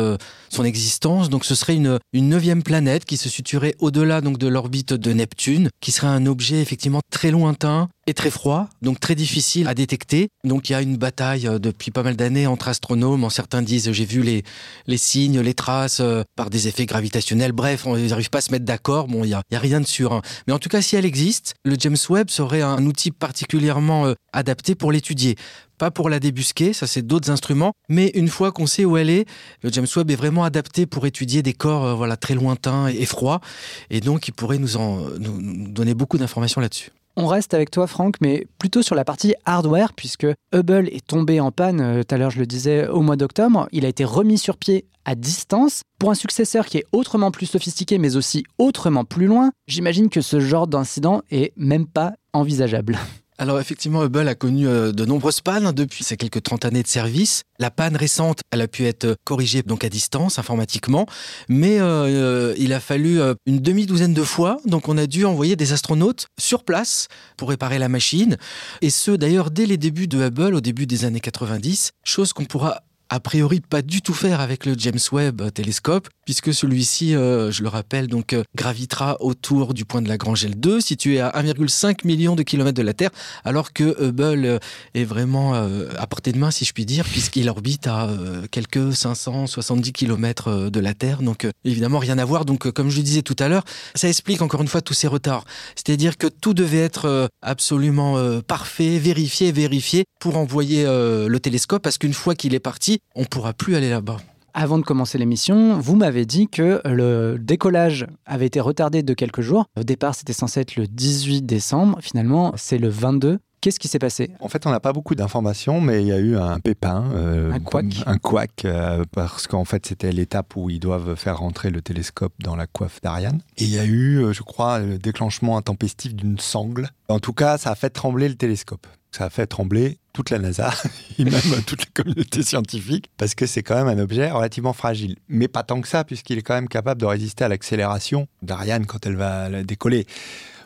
son 0.49 0.63
existence. 0.63 1.29
Donc 1.29 1.45
ce 1.45 1.57
serait 1.57 1.75
une, 1.75 1.99
neuvième 2.15 2.63
planète 2.63 3.05
qui 3.05 3.17
se 3.17 3.29
situerait 3.29 3.75
au-delà 3.81 4.21
donc 4.21 4.39
de 4.39 4.47
l'orbite 4.47 4.93
de 4.93 5.13
Neptune, 5.13 5.71
qui 5.81 5.91
serait 5.91 6.07
un 6.07 6.27
objet 6.27 6.63
effectivement 6.63 7.01
très 7.11 7.33
lointain 7.33 7.89
et 8.07 8.15
très 8.15 8.31
froid, 8.31 8.69
donc 8.81 9.01
très 9.01 9.17
difficile 9.17 9.67
à 9.67 9.75
détecter. 9.75 10.29
Donc 10.45 10.71
il 10.71 10.75
y 10.75 10.77
a 10.77 10.83
une 10.83 10.97
bataille 10.97 11.51
depuis 11.61 11.91
pas 11.91 12.05
mal 12.05 12.15
d'années 12.15 12.47
entre 12.47 12.69
astronomes. 12.69 13.29
Certains 13.29 13.63
disent 13.63 13.91
j'ai 13.91 14.05
vu 14.05 14.23
les, 14.23 14.97
signes, 14.97 15.41
les 15.41 15.55
traces 15.55 16.01
par 16.37 16.49
des 16.49 16.69
effets 16.69 16.87
gravitationnels. 16.87 17.51
Bref, 17.51 17.87
on- 17.89 17.97
ils 17.97 18.11
n'arrivent 18.11 18.31
pas 18.31 18.39
à 18.39 18.43
se 18.43 18.53
mettre 18.53 18.65
d'accord. 18.69 19.09
Bon, 19.09 19.25
il 19.25 19.29
n'y 19.29 19.35
a, 19.35 19.43
rien 19.59 19.81
de 19.81 19.87
sûr. 19.87 20.13
hein. 20.13 20.23
Mais 20.47 20.53
en 20.53 20.59
tout 20.59 20.69
cas, 20.69 20.83
si 20.83 20.95
elle 20.95 21.07
existe, 21.07 21.55
le 21.65 21.75
James 21.79 21.97
Webb 22.11 22.29
serait 22.29 22.63
un 22.63 22.85
outil 22.85 23.11
particulièrement 23.11 24.07
euh, 24.07 24.15
adapté 24.33 24.75
pour 24.75 24.93
l'étudier. 24.93 25.37
Pas 25.79 25.91
pour 25.91 26.11
la 26.11 26.21
débusquer, 26.21 26.73
ça 26.73 26.87
c'est 26.87 27.03
d'autres 27.03 27.31
instruments, 27.31 27.73
mais 27.89 28.11
une 28.15 28.29
fois 28.29 28.53
qu'on 28.53 28.67
sait 28.67 28.85
où 28.85 28.97
elle 28.97 29.11
est, 29.11 29.27
le 29.63 29.71
James 29.73 29.87
Webb 29.97 30.11
est 30.11 30.17
vraiment 30.17 30.45
adapté 30.45 30.87
pour 30.87 31.07
étudier 31.07 31.43
des 31.43 31.53
corps 31.53 31.85
euh, 31.85 31.95
voilà, 31.95 32.17
très 32.17 32.35
lointains 32.35 32.89
et, 32.89 33.07
froids, 33.07 33.41
et 33.89 34.01
donc 34.01 34.27
il 34.29 34.33
pourrait 34.33 34.59
nous, 34.59 34.77
en, 34.77 35.09
nous 35.19 35.69
donner 35.69 35.95
beaucoup 35.95 36.19
d'informations 36.19 36.61
là-dessus. 36.61 36.91
On 37.21 37.27
reste 37.27 37.53
avec 37.53 37.73
toi, 37.73 37.89
Franck, 37.89 38.15
mais 38.21 38.47
plutôt 38.59 38.81
sur 38.81 38.95
la 38.95 39.05
partie 39.05 39.35
hardware, 39.45 39.93
puisque 39.93 40.29
Hubble 40.55 40.87
est 40.87 41.05
tombé 41.05 41.41
en 41.41 41.51
panne, 41.51 41.81
euh, 41.81 42.03
tout 42.05 42.15
à 42.15 42.19
l'heure 42.19 42.31
je 42.31 42.39
le 42.39 42.47
disais, 42.47 42.87
au 42.87 43.01
mois 43.01 43.17
d'octobre. 43.17 43.67
Il 43.73 43.85
a 43.85 43.89
été 43.89 44.05
remis 44.05 44.39
sur 44.39 44.57
pied 44.57 44.85
à 45.05 45.17
distance. 45.17 45.83
Pour 45.99 46.13
un 46.13 46.15
successeur 46.15 46.67
qui 46.67 46.79
est 46.79 46.85
autrement 46.93 47.33
plus 47.33 47.47
sophistiqué, 47.47 47.99
mais 47.99 48.15
aussi 48.15 48.45
autrement 48.57 49.05
plus 49.05 49.27
loin, 49.27 49.51
j'imagine 49.67 50.11
que 50.11 50.21
ce 50.21 50.39
genre 50.39 50.69
d'incident 50.69 51.23
est 51.33 51.53
même 51.57 51.89
pas 51.89 52.13
envisageable. 52.33 52.97
Alors 53.41 53.61
effectivement, 53.61 54.03
Hubble 54.03 54.27
a 54.27 54.35
connu 54.35 54.67
euh, 54.67 54.91
de 54.91 55.05
nombreuses 55.05 55.41
pannes 55.41 55.71
depuis 55.71 56.03
ces 56.03 56.17
quelques 56.17 56.43
30 56.43 56.65
années 56.65 56.83
de 56.83 56.89
service. 56.89 57.43
La 57.61 57.71
panne 57.71 57.95
récente, 57.95 58.41
elle 58.51 58.61
a 58.61 58.67
pu 58.67 58.85
être 58.85 59.05
euh, 59.05 59.15
corrigée 59.23 59.63
donc 59.63 59.85
à 59.85 59.89
distance, 59.89 60.41
informatiquement, 60.41 61.07
mais 61.49 61.79
euh, 61.79 62.53
il 62.59 62.73
a 62.73 62.81
fallu 62.81 63.21
une 63.47 63.61
demi-douzaine 63.61 64.13
de 64.13 64.25
fois, 64.25 64.59
donc 64.65 64.89
on 64.89 64.99
a 64.99 65.07
dû 65.07 65.25
envoyer 65.25 65.55
des 65.55 65.73
astronautes 65.73 66.27
sur 66.39 66.65
place 66.65 67.07
pour 67.37 67.51
réparer 67.51 67.79
la 67.79 67.89
machine, 67.89 68.37
et 68.83 68.91
ce 68.91 69.13
d'ailleurs 69.13 69.53
dès 69.53 69.67
les 69.67 69.77
débuts 69.77 70.09
de 70.09 70.19
Hubble, 70.19 70.55
au 70.55 70.61
début 70.61 70.87
des 70.87 71.05
années 71.05 71.21
90, 71.21 71.93
chose 72.05 72.33
qu'on 72.33 72.45
pourra 72.45 72.83
a 73.11 73.21
priori 73.21 73.61
pas 73.61 73.83
du 73.83 74.03
tout 74.03 74.15
faire 74.15 74.41
avec 74.41 74.67
le 74.67 74.75
James 74.77 74.99
Webb 75.13 75.53
télescope, 75.53 76.09
puisque 76.29 76.53
celui-ci, 76.53 77.17
euh, 77.17 77.51
je 77.51 77.63
le 77.63 77.71
rappelle, 77.71 78.07
donc 78.07 78.35
euh, 78.35 78.43
gravitera 78.55 79.17
autour 79.21 79.73
du 79.73 79.87
point 79.87 80.03
de 80.03 80.09
Lagrange 80.09 80.45
L2, 80.45 80.83
situé 80.83 81.23
à 81.23 81.31
1,5 81.31 82.07
million 82.07 82.37
de 82.37 82.43
kilomètres 82.43 82.77
de 82.77 82.83
la 82.83 82.93
Terre, 82.93 83.09
alors 83.47 83.73
que 83.73 83.97
Hubble 83.99 84.45
euh, 84.45 84.59
est 84.93 85.05
vraiment 85.05 85.55
à 85.55 86.07
portée 86.07 86.33
de 86.33 86.39
main, 86.39 86.51
si 86.51 86.67
je 86.67 86.75
puis 86.75 86.85
dire, 86.85 87.07
puisqu'il 87.07 87.49
orbite 87.49 87.87
à 87.87 88.11
quelques 88.51 88.93
570 88.95 89.93
kilomètres 89.95 90.69
de 90.69 90.81
la 90.81 90.93
Terre. 90.93 91.23
Donc 91.23 91.47
évidemment, 91.65 91.99
rien 91.99 92.19
à 92.19 92.27
voir. 92.27 92.45
Donc 92.45 92.71
comme 92.73 92.91
je 92.91 92.99
le 92.99 93.05
disais 93.05 93.23
tout 93.23 93.37
à 93.39 93.49
l'heure, 93.49 93.65
ça 93.95 94.07
explique 94.07 94.43
encore 94.43 94.61
une 94.61 94.69
fois 94.69 94.83
tous 94.83 94.93
ces 94.93 95.07
retards. 95.07 95.45
C'est-à-dire 95.77 96.19
que 96.19 96.27
tout 96.27 96.53
devait 96.53 96.85
être 96.85 97.31
absolument 97.41 98.41
parfait, 98.43 98.99
vérifié, 98.99 99.51
vérifié 99.51 100.05
pour 100.21 100.37
envoyer 100.37 100.85
le 100.85 101.39
télescope, 101.39 101.83
parce 101.83 101.97
qu'une 101.97 102.13
fois 102.13 102.35
qu'il 102.35 102.55
est 102.55 102.61
parti, 102.61 102.99
on 103.15 103.25
pourra 103.25 103.55
plus 103.55 103.75
aller 103.77 103.89
là-bas. 103.89 104.19
Avant 104.55 104.79
de 104.79 104.83
commencer 104.83 105.19
l'émission, 105.19 105.79
vous 105.79 105.97
m'avez 105.97 106.25
dit 106.25 106.49
que 106.49 106.81
le 106.85 107.39
décollage 107.39 108.07
avait 108.27 108.47
été 108.47 108.61
retardé 108.61 109.03
de 109.03 109.15
quelques 109.15 109.41
jours. 109.41 109.67
Au 109.79 109.85
départ, 109.85 110.15
c'était 110.15 110.33
censé 110.33 110.61
être 110.61 110.77
le 110.77 110.87
18 110.87 111.43
décembre. 111.43 111.99
Finalement, 112.01 112.53
c'est 112.57 112.79
le 112.79 112.89
22. 112.89 113.39
Qu'est-ce 113.61 113.81
qui 113.81 113.89
s'est 113.89 113.99
passé 113.99 114.31
En 114.39 114.49
fait, 114.49 114.67
on 114.67 114.71
n'a 114.71 114.79
pas 114.79 114.93
beaucoup 114.93 115.17
d'informations, 115.17 115.81
mais 115.81 116.03
il 116.03 116.07
y 116.07 116.13
a 116.13 116.19
eu 116.19 116.37
un 116.37 116.61
pépin. 116.61 117.05
euh, 117.15 117.53
un 117.53 117.59
couac. 117.59 117.87
Un 118.07 118.19
couac, 118.19 118.65
euh, 118.65 119.05
parce 119.11 119.49
qu'en 119.49 119.65
fait, 119.65 119.85
c'était 119.87 120.13
l'étape 120.13 120.55
où 120.55 120.71
ils 120.71 120.79
doivent 120.79 121.17
faire 121.17 121.39
rentrer 121.39 121.71
le 121.71 121.83
télescope 121.83 122.33
dans 122.39 122.55
la 122.55 122.69
coiffe 122.69 123.01
d'Ariane. 123.03 123.41
Et 123.57 123.65
il 123.65 123.71
y 123.71 123.79
a 123.79 123.85
eu, 123.85 124.19
euh, 124.23 124.33
je 124.33 124.43
crois, 124.43 124.79
le 124.79 124.99
déclenchement 124.99 125.57
intempestif 125.57 126.15
d'une 126.15 126.39
sangle. 126.39 126.91
En 127.09 127.19
tout 127.19 127.33
cas, 127.33 127.59
ça 127.59 127.71
a 127.71 127.75
fait 127.75 127.91
trembler 127.91 128.29
le 128.29 128.37
télescope. 128.37 128.87
Ça 129.11 129.25
a 129.25 129.31
fait 129.31 129.47
trembler 129.47 129.99
toute 130.13 130.31
la 130.31 130.39
NASA 130.39 130.71
et 131.19 131.25
même 131.25 131.35
toute 131.67 131.81
la 131.81 132.03
communauté 132.03 132.45
scientifique, 132.45 133.11
parce 133.17 133.35
que 133.35 133.47
c'est 133.47 133.65
quand 133.65 133.75
même 133.75 133.89
un 133.89 134.01
objet 134.01 134.31
relativement 134.31 134.73
fragile. 134.73 135.17
Mais 135.29 135.49
pas 135.49 135.65
tant 135.65 135.81
que 135.81 135.89
ça, 135.89 136.05
puisqu'il 136.05 136.39
est 136.39 136.43
quand 136.43 136.55
même 136.55 136.69
capable 136.69 137.01
de 137.01 137.07
résister 137.07 137.43
à 137.43 137.49
l'accélération 137.49 138.29
d'Ariane 138.43 138.87
quand 138.87 139.05
elle 139.05 139.17
va 139.17 139.65
décoller. 139.65 140.07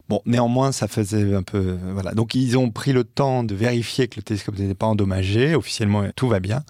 Bon, 0.09 0.21
néanmoins, 0.27 0.73
ça 0.73 0.89
faisait 0.89 1.35
un 1.35 1.43
peu. 1.43 1.79
Voilà. 1.93 2.13
Donc, 2.13 2.35
ils 2.35 2.59
ont 2.59 2.71
pris 2.71 2.93
le 2.93 3.05
temps 3.05 3.45
de 3.45 3.55
vérifier 3.55 4.09
que 4.09 4.17
le 4.17 4.23
télescope 4.23 4.59
n'était 4.59 4.75
pas 4.75 4.87
endommagé. 4.87 5.55
Officiellement, 5.55 6.05
tout 6.17 6.29
va 6.29 6.41
bien. 6.41 6.63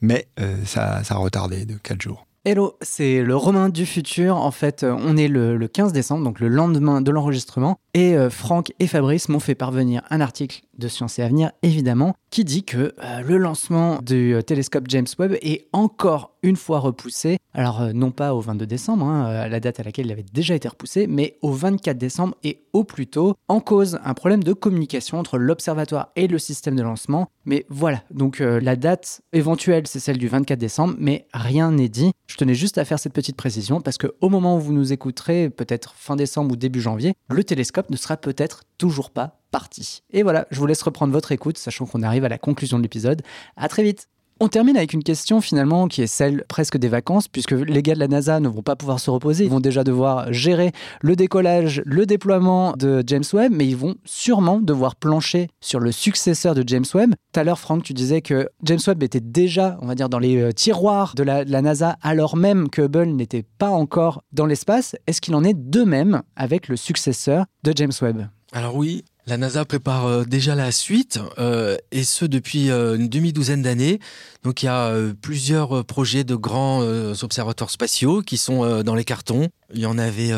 Mais 0.00 0.28
euh, 0.40 0.56
ça, 0.64 1.02
a 1.08 1.16
retardé 1.16 1.64
de 1.64 1.74
4 1.74 2.00
jours. 2.00 2.26
Hello, 2.44 2.78
c'est 2.80 3.22
le 3.22 3.36
Romain 3.36 3.68
du 3.68 3.84
futur. 3.84 4.36
En 4.36 4.50
fait, 4.50 4.82
euh, 4.82 4.96
on 4.98 5.16
est 5.16 5.28
le, 5.28 5.56
le 5.56 5.68
15 5.68 5.92
décembre, 5.92 6.24
donc 6.24 6.40
le 6.40 6.48
lendemain 6.48 7.00
de 7.00 7.10
l'enregistrement. 7.10 7.78
Et 7.94 8.16
euh, 8.16 8.30
Franck 8.30 8.72
et 8.78 8.86
Fabrice 8.86 9.28
m'ont 9.28 9.40
fait 9.40 9.54
parvenir 9.54 10.02
un 10.08 10.20
article 10.20 10.62
de 10.78 10.88
Science 10.88 11.18
et 11.18 11.22
Avenir, 11.22 11.52
évidemment, 11.62 12.14
qui 12.30 12.44
dit 12.44 12.64
que 12.64 12.94
euh, 13.02 13.20
le 13.20 13.36
lancement 13.36 14.00
du 14.02 14.34
euh, 14.34 14.42
télescope 14.42 14.84
James 14.88 15.06
Webb 15.18 15.36
est 15.42 15.68
encore 15.72 16.36
une 16.42 16.56
fois 16.56 16.78
repoussé. 16.78 17.38
Alors, 17.54 17.82
euh, 17.82 17.92
non 17.92 18.10
pas 18.10 18.34
au 18.34 18.40
22 18.40 18.66
décembre, 18.66 19.06
hein, 19.06 19.48
la 19.48 19.60
date 19.60 19.80
à 19.80 19.82
laquelle 19.82 20.06
il 20.06 20.12
avait 20.12 20.24
déjà 20.32 20.54
été 20.54 20.68
repoussé, 20.68 21.06
mais 21.06 21.36
au 21.42 21.50
24 21.50 21.98
décembre 21.98 22.36
et 22.44 22.62
au 22.72 22.84
plus 22.84 23.06
tôt, 23.06 23.34
en 23.48 23.60
cause 23.60 23.98
un 24.04 24.14
problème 24.14 24.44
de 24.44 24.52
communication 24.52 25.18
entre 25.18 25.38
l'observatoire 25.38 26.12
et 26.16 26.28
le 26.28 26.38
système 26.38 26.76
de 26.76 26.82
lancement. 26.82 27.28
Mais 27.44 27.66
voilà, 27.70 28.02
donc 28.10 28.40
la 28.40 28.76
date 28.76 29.22
éventuelle, 29.32 29.86
c'est 29.86 30.00
celle 30.00 30.18
du 30.18 30.28
24 30.28 30.58
décembre, 30.58 30.94
mais 30.98 31.26
rien 31.32 31.72
n'est 31.72 31.88
dit. 31.88 32.12
Je 32.26 32.36
tenais 32.36 32.54
juste 32.54 32.78
à 32.78 32.84
faire 32.84 32.98
cette 32.98 33.14
petite 33.14 33.36
précision 33.36 33.80
parce 33.80 33.96
que 33.96 34.08
au 34.20 34.28
moment 34.28 34.56
où 34.56 34.60
vous 34.60 34.74
nous 34.74 34.92
écouterez, 34.92 35.48
peut-être 35.50 35.94
fin 35.96 36.14
décembre 36.14 36.52
ou 36.52 36.56
début 36.56 36.80
janvier, 36.80 37.14
le 37.30 37.42
télescope 37.42 37.90
ne 37.90 37.96
sera 37.96 38.16
peut-être 38.16 38.64
toujours 38.76 39.10
pas 39.10 39.40
parti. 39.50 40.02
Et 40.10 40.22
voilà, 40.22 40.46
je 40.50 40.58
vous 40.58 40.66
laisse 40.66 40.82
reprendre 40.82 41.12
votre 41.12 41.32
écoute, 41.32 41.58
sachant 41.58 41.86
qu'on 41.86 42.02
arrive 42.02 42.24
à 42.24 42.28
la 42.28 42.38
conclusion 42.38 42.78
de 42.78 42.82
l'épisode. 42.82 43.22
À 43.56 43.68
très 43.68 43.82
vite. 43.82 44.08
On 44.40 44.46
termine 44.46 44.76
avec 44.76 44.92
une 44.92 45.02
question 45.02 45.40
finalement 45.40 45.88
qui 45.88 46.00
est 46.00 46.06
celle 46.06 46.44
presque 46.46 46.76
des 46.76 46.86
vacances, 46.86 47.26
puisque 47.26 47.50
les 47.50 47.82
gars 47.82 47.94
de 47.94 47.98
la 47.98 48.06
NASA 48.06 48.38
ne 48.38 48.46
vont 48.46 48.62
pas 48.62 48.76
pouvoir 48.76 49.00
se 49.00 49.10
reposer, 49.10 49.42
ils 49.42 49.50
vont 49.50 49.58
déjà 49.58 49.82
devoir 49.82 50.32
gérer 50.32 50.70
le 51.00 51.16
décollage, 51.16 51.82
le 51.84 52.06
déploiement 52.06 52.74
de 52.76 53.02
James 53.04 53.24
Webb, 53.32 53.52
mais 53.52 53.66
ils 53.66 53.76
vont 53.76 53.96
sûrement 54.04 54.60
devoir 54.60 54.94
plancher 54.94 55.48
sur 55.60 55.80
le 55.80 55.90
successeur 55.90 56.54
de 56.54 56.62
James 56.64 56.84
Webb. 56.94 57.16
Tout 57.32 57.40
à 57.40 57.42
l'heure, 57.42 57.58
Franck, 57.58 57.82
tu 57.82 57.94
disais 57.94 58.22
que 58.22 58.48
James 58.62 58.78
Webb 58.86 59.02
était 59.02 59.18
déjà, 59.18 59.76
on 59.82 59.86
va 59.86 59.96
dire, 59.96 60.08
dans 60.08 60.20
les 60.20 60.40
euh, 60.40 60.52
tiroirs 60.52 61.14
de 61.16 61.24
la, 61.24 61.44
de 61.44 61.50
la 61.50 61.60
NASA, 61.60 61.96
alors 62.00 62.36
même 62.36 62.70
que 62.70 62.82
Hubble 62.82 63.06
n'était 63.06 63.44
pas 63.58 63.70
encore 63.70 64.22
dans 64.30 64.46
l'espace. 64.46 64.94
Est-ce 65.08 65.20
qu'il 65.20 65.34
en 65.34 65.42
est 65.42 65.58
de 65.58 65.82
même 65.82 66.22
avec 66.36 66.68
le 66.68 66.76
successeur 66.76 67.46
de 67.64 67.72
James 67.74 67.90
Webb? 68.00 68.28
Alors 68.52 68.76
oui, 68.76 69.04
la 69.28 69.36
NASA 69.36 69.66
prépare 69.66 70.06
euh, 70.06 70.24
déjà 70.24 70.54
la 70.54 70.72
suite, 70.72 71.20
euh, 71.38 71.76
et 71.92 72.02
ce 72.02 72.24
depuis 72.24 72.70
euh, 72.70 72.96
une 72.96 73.08
demi-douzaine 73.08 73.60
d'années. 73.62 74.00
Donc 74.42 74.62
il 74.62 74.66
y 74.66 74.68
a 74.68 74.94
plusieurs 75.20 75.84
projets 75.84 76.22
de 76.22 76.36
grands 76.36 76.80
observatoires 77.22 77.70
spatiaux 77.70 78.22
qui 78.22 78.38
sont 78.38 78.82
dans 78.84 78.94
les 78.94 79.04
cartons. 79.04 79.48
Il 79.74 79.80
y 79.80 79.86
en 79.86 79.98
avait 79.98 80.30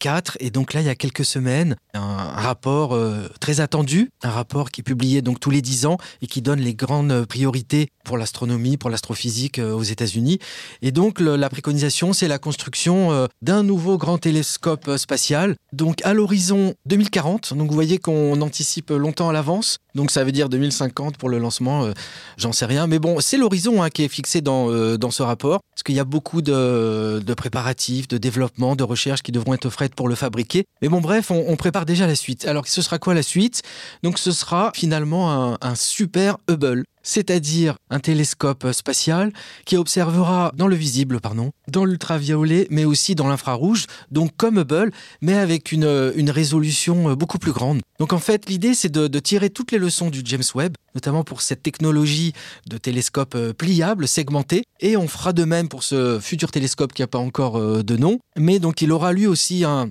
quatre, 0.00 0.36
et 0.40 0.50
donc 0.50 0.74
là, 0.74 0.80
il 0.80 0.86
y 0.86 0.90
a 0.90 0.96
quelques 0.96 1.24
semaines, 1.24 1.76
un, 1.94 2.16
rapport 2.16 2.98
très 3.40 3.60
attendu, 3.60 4.10
un 4.24 4.30
rapport 4.30 4.70
qui 4.72 4.80
est 4.80 4.82
publié 4.82 5.22
donc 5.22 5.38
tous 5.38 5.50
les 5.50 5.62
dix 5.62 5.86
ans 5.86 5.98
et 6.20 6.26
qui 6.26 6.42
donne 6.42 6.58
les 6.58 6.74
grandes 6.74 7.24
priorités 7.26 7.90
pour 8.04 8.18
l'astronomie, 8.18 8.76
pour 8.76 8.90
l'astrophysique 8.90 9.60
aux 9.60 9.84
États-Unis. 9.84 10.40
Et 10.82 10.90
donc 10.90 11.20
la 11.20 11.48
préconisation, 11.48 12.12
c'est 12.12 12.28
la 12.28 12.40
construction 12.40 13.28
d'un 13.40 13.62
nouveau 13.62 13.98
grand 13.98 14.18
télescope 14.18 14.96
spatial, 14.96 15.54
donc 15.72 16.04
à 16.04 16.12
l'horizon 16.12 16.74
2040. 16.86 17.54
Donc 17.54 17.68
vous 17.68 17.74
voyez 17.74 17.98
qu'on 17.98 18.17
anticipe 18.40 18.90
longtemps 18.90 19.28
à 19.28 19.32
l'avance. 19.32 19.78
Donc 19.94 20.10
ça 20.10 20.22
veut 20.24 20.32
dire 20.32 20.48
2050 20.48 21.16
pour 21.16 21.28
le 21.28 21.38
lancement, 21.38 21.84
euh, 21.84 21.92
j'en 22.36 22.52
sais 22.52 22.66
rien. 22.66 22.86
Mais 22.86 22.98
bon, 22.98 23.20
c'est 23.20 23.36
l'horizon 23.36 23.82
hein, 23.82 23.90
qui 23.90 24.04
est 24.04 24.08
fixé 24.08 24.40
dans, 24.40 24.70
euh, 24.70 24.96
dans 24.96 25.10
ce 25.10 25.22
rapport, 25.22 25.60
parce 25.74 25.82
qu'il 25.82 25.94
y 25.94 26.00
a 26.00 26.04
beaucoup 26.04 26.42
de, 26.42 27.20
de 27.24 27.34
préparatifs, 27.34 28.08
de 28.08 28.18
développement, 28.18 28.76
de 28.76 28.84
recherches 28.84 29.22
qui 29.22 29.32
devront 29.32 29.54
être 29.54 29.70
faites 29.70 29.94
pour 29.94 30.08
le 30.08 30.14
fabriquer. 30.14 30.64
Mais 30.82 30.88
bon, 30.88 31.00
bref, 31.00 31.30
on, 31.30 31.44
on 31.48 31.56
prépare 31.56 31.86
déjà 31.86 32.06
la 32.06 32.14
suite. 32.14 32.46
Alors 32.46 32.66
ce 32.68 32.82
sera 32.82 32.98
quoi 32.98 33.14
la 33.14 33.22
suite? 33.22 33.62
Donc 34.02 34.18
ce 34.18 34.30
sera 34.30 34.70
finalement 34.74 35.32
un, 35.32 35.58
un 35.60 35.74
super 35.74 36.38
Hubble 36.48 36.84
c'est-à-dire 37.08 37.76
un 37.88 38.00
télescope 38.00 38.70
spatial 38.72 39.32
qui 39.64 39.78
observera 39.78 40.52
dans 40.54 40.68
le 40.68 40.76
visible, 40.76 41.20
pardon, 41.20 41.52
dans 41.66 41.86
l'ultraviolet, 41.86 42.66
mais 42.70 42.84
aussi 42.84 43.14
dans 43.14 43.26
l'infrarouge, 43.26 43.86
donc 44.10 44.36
comme 44.36 44.58
Hubble, 44.58 44.92
mais 45.22 45.32
avec 45.32 45.72
une, 45.72 46.12
une 46.16 46.30
résolution 46.30 47.14
beaucoup 47.14 47.38
plus 47.38 47.52
grande. 47.52 47.80
Donc 47.98 48.12
en 48.12 48.18
fait, 48.18 48.50
l'idée, 48.50 48.74
c'est 48.74 48.90
de, 48.90 49.08
de 49.08 49.18
tirer 49.20 49.48
toutes 49.48 49.72
les 49.72 49.78
leçons 49.78 50.10
du 50.10 50.20
James 50.22 50.42
Webb, 50.54 50.74
notamment 50.94 51.24
pour 51.24 51.40
cette 51.40 51.62
technologie 51.62 52.34
de 52.68 52.76
télescope 52.76 53.34
euh, 53.34 53.54
pliable, 53.54 54.06
segmenté, 54.06 54.64
et 54.80 54.98
on 54.98 55.08
fera 55.08 55.32
de 55.32 55.44
même 55.44 55.68
pour 55.68 55.84
ce 55.84 56.18
futur 56.20 56.50
télescope 56.50 56.92
qui 56.92 57.00
n'a 57.00 57.06
pas 57.06 57.18
encore 57.18 57.56
euh, 57.56 57.82
de 57.82 57.96
nom, 57.96 58.18
mais 58.36 58.58
donc 58.58 58.82
il 58.82 58.92
aura 58.92 59.14
lui 59.14 59.26
aussi 59.26 59.64
un 59.64 59.90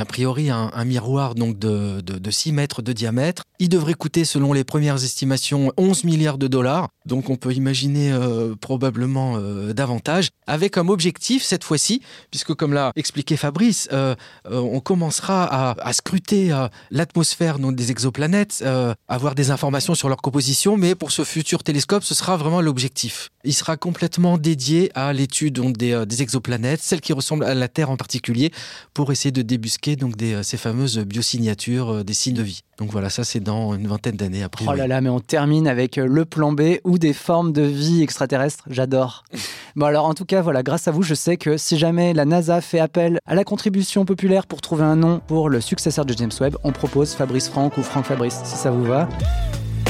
a 0.00 0.04
priori 0.04 0.50
un, 0.50 0.84
miroir 0.84 1.34
donc 1.34 1.58
de, 1.58 2.00
de, 2.00 2.18
de 2.18 2.30
6 2.30 2.52
mètres 2.52 2.82
de 2.82 2.92
diamètre. 2.92 3.42
Il 3.58 3.68
devrait 3.68 3.94
coûter, 3.94 4.24
selon 4.24 4.52
les 4.52 4.64
premières 4.64 5.04
estimations, 5.04 5.72
11 5.76 6.04
milliards 6.04 6.38
de 6.38 6.48
dollars. 6.48 6.88
Donc 7.06 7.28
on 7.28 7.36
peut 7.36 7.52
imaginer 7.52 8.12
euh, 8.12 8.54
probablement 8.54 9.36
euh, 9.36 9.72
davantage, 9.72 10.30
avec 10.46 10.72
comme 10.72 10.88
objectif 10.88 11.42
cette 11.42 11.64
fois-ci, 11.64 12.02
puisque 12.30 12.54
comme 12.54 12.72
l'a 12.72 12.92
expliqué 12.96 13.36
Fabrice, 13.36 13.88
euh, 13.92 14.14
on 14.50 14.80
commencera 14.80 15.44
à, 15.44 15.92
scruter 15.92 16.50
l'atmosphère 16.90 17.58
des 17.58 17.90
exoplanètes, 17.90 18.64
avoir 19.08 19.34
des 19.34 19.50
informations 19.50 19.94
sur 19.94 20.08
leur 20.08 20.22
composition, 20.22 20.76
mais 20.76 20.94
pour 20.94 21.10
ce 21.10 21.24
futur 21.24 21.62
télescope, 21.62 22.04
ce 22.04 22.14
sera 22.14 22.36
vraiment 22.36 22.60
l'objectif. 22.60 23.30
Il 23.44 23.54
sera 23.54 23.76
complètement 23.76 24.38
dédié 24.38 24.90
à 24.94 25.12
l'étude 25.12 25.60
des 25.76 26.22
exoplanètes, 26.22 26.80
celles 26.80 27.00
qui 27.00 27.12
ressemblent 27.12 27.44
à 27.44 27.54
la 27.54 27.68
Terre 27.68 27.90
en 27.90 27.96
particulier, 27.96 28.52
pour 28.94 29.12
essayer 29.12 29.32
de 29.32 29.42
débusquer 29.42 29.89
donc 29.96 30.16
des, 30.16 30.34
euh, 30.34 30.42
ces 30.42 30.56
fameuses 30.56 30.98
biosignatures 30.98 31.90
euh, 31.90 32.04
des 32.04 32.14
signes 32.14 32.34
de 32.34 32.42
vie. 32.42 32.62
Donc 32.78 32.90
voilà, 32.90 33.10
ça 33.10 33.24
c'est 33.24 33.40
dans 33.40 33.74
une 33.74 33.86
vingtaine 33.86 34.16
d'années 34.16 34.42
après. 34.42 34.64
Oh 34.68 34.74
là 34.74 34.86
là, 34.86 35.00
mais 35.00 35.08
on 35.08 35.20
termine 35.20 35.66
avec 35.66 35.98
euh, 35.98 36.06
le 36.06 36.24
plan 36.24 36.52
B 36.52 36.78
ou 36.84 36.98
des 36.98 37.12
formes 37.12 37.52
de 37.52 37.62
vie 37.62 38.02
extraterrestres. 38.02 38.64
J'adore. 38.70 39.24
bon 39.76 39.86
alors 39.86 40.06
en 40.06 40.14
tout 40.14 40.24
cas, 40.24 40.42
voilà, 40.42 40.62
grâce 40.62 40.88
à 40.88 40.90
vous, 40.90 41.02
je 41.02 41.14
sais 41.14 41.36
que 41.36 41.56
si 41.56 41.78
jamais 41.78 42.14
la 42.14 42.24
NASA 42.24 42.60
fait 42.60 42.80
appel 42.80 43.18
à 43.26 43.34
la 43.34 43.44
contribution 43.44 44.04
populaire 44.04 44.46
pour 44.46 44.60
trouver 44.60 44.84
un 44.84 44.96
nom 44.96 45.20
pour 45.26 45.48
le 45.48 45.60
successeur 45.60 46.04
de 46.04 46.14
James 46.16 46.32
Webb, 46.40 46.56
on 46.64 46.72
propose 46.72 47.14
Fabrice 47.14 47.48
Franck 47.48 47.76
ou 47.78 47.82
Franck 47.82 48.06
Fabrice, 48.06 48.40
si 48.44 48.56
ça 48.56 48.70
vous 48.70 48.84
va. 48.84 49.08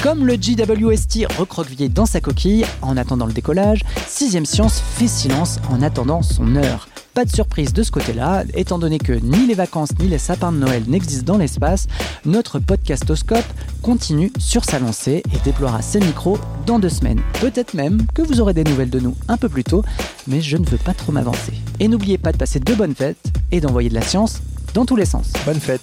Comme 0.03 0.27
le 0.27 0.35
JWST 0.35 1.27
recroquevillé 1.39 1.91
dans 1.91 2.07
sa 2.07 2.23
coquille 2.23 2.65
en 2.81 2.97
attendant 2.97 3.27
le 3.27 3.35
décollage, 3.35 3.83
Sixième 4.07 4.47
Science 4.47 4.81
fait 4.81 5.09
silence 5.09 5.59
en 5.71 5.83
attendant 5.83 6.23
son 6.23 6.57
heure. 6.57 6.89
Pas 7.15 7.25
de 7.25 7.31
surprise 7.31 7.73
de 7.73 7.83
ce 7.83 7.91
côté-là, 7.91 8.45
étant 8.55 8.79
donné 8.79 8.99
que 8.99 9.13
ni 9.13 9.47
les 9.47 9.55
vacances 9.55 9.91
ni 9.99 10.07
les 10.07 10.19
sapins 10.19 10.53
de 10.53 10.59
Noël 10.59 10.85
n'existent 10.87 11.33
dans 11.33 11.39
l'espace, 11.39 11.89
notre 12.25 12.61
podcastoscope 12.61 13.45
continue 13.83 14.33
sur 14.39 14.65
sa 14.65 14.79
lancée 14.79 15.23
et 15.35 15.39
déploiera 15.45 15.83
ses 15.83 15.99
micros 15.99 16.39
dans 16.67 16.79
deux 16.79 16.89
semaines. 16.89 17.21
Peut-être 17.41 17.75
même 17.75 18.07
que 18.15 18.23
vous 18.23 18.41
aurez 18.41 18.55
des 18.55 18.65
nouvelles 18.65 18.91
de 18.91 19.01
nous 19.01 19.17
un 19.29 19.37
peu 19.37 19.49
plus 19.49 19.65
tôt, 19.65 19.83
mais 20.29 20.41
je 20.41 20.57
ne 20.57 20.67
veux 20.67 20.79
pas 20.79 20.95
trop 20.95 21.11
m'avancer. 21.11 21.53
Et 21.81 21.89
n'oubliez 21.89 22.19
pas 22.19 22.31
de 22.31 22.37
passer 22.37 22.61
de 22.61 22.75
bonnes 22.75 22.95
fêtes 22.95 23.33
et 23.51 23.61
d'envoyer 23.61 23.89
de 23.89 23.95
la 23.95 24.03
science 24.03 24.41
dans 24.75 24.87
tous 24.87 24.97
les 24.97 25.07
sens. 25.07 25.33
Bonne 25.45 25.61
fête. 25.61 25.83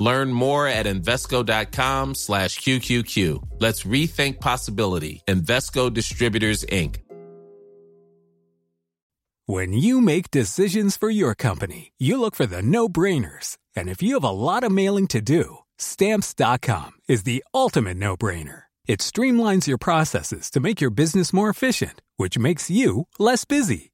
Learn 0.00 0.32
more 0.32 0.66
at 0.66 0.86
Invesco.com 0.86 2.14
slash 2.14 2.58
QQQ. 2.58 3.60
Let's 3.60 3.84
rethink 3.84 4.40
possibility. 4.40 5.22
Invesco 5.28 5.92
Distributors, 5.92 6.64
Inc. 6.64 6.96
When 9.46 9.74
you 9.74 10.00
make 10.00 10.30
decisions 10.30 10.96
for 10.96 11.10
your 11.10 11.34
company, 11.34 11.92
you 11.98 12.18
look 12.18 12.34
for 12.34 12.46
the 12.46 12.62
no-brainers. 12.62 13.58
And 13.76 13.90
if 13.90 14.02
you 14.02 14.14
have 14.14 14.24
a 14.24 14.30
lot 14.30 14.64
of 14.64 14.72
mailing 14.72 15.06
to 15.08 15.20
do, 15.20 15.58
stamps.com 15.76 16.92
is 17.08 17.24
the 17.24 17.44
ultimate 17.52 17.98
no-brainer. 17.98 18.62
It 18.86 19.00
streamlines 19.00 19.66
your 19.66 19.78
processes 19.78 20.50
to 20.50 20.60
make 20.60 20.80
your 20.80 20.90
business 20.90 21.32
more 21.32 21.50
efficient, 21.50 22.02
which 22.16 22.38
makes 22.38 22.70
you 22.70 23.06
less 23.18 23.44
busy. 23.44 23.93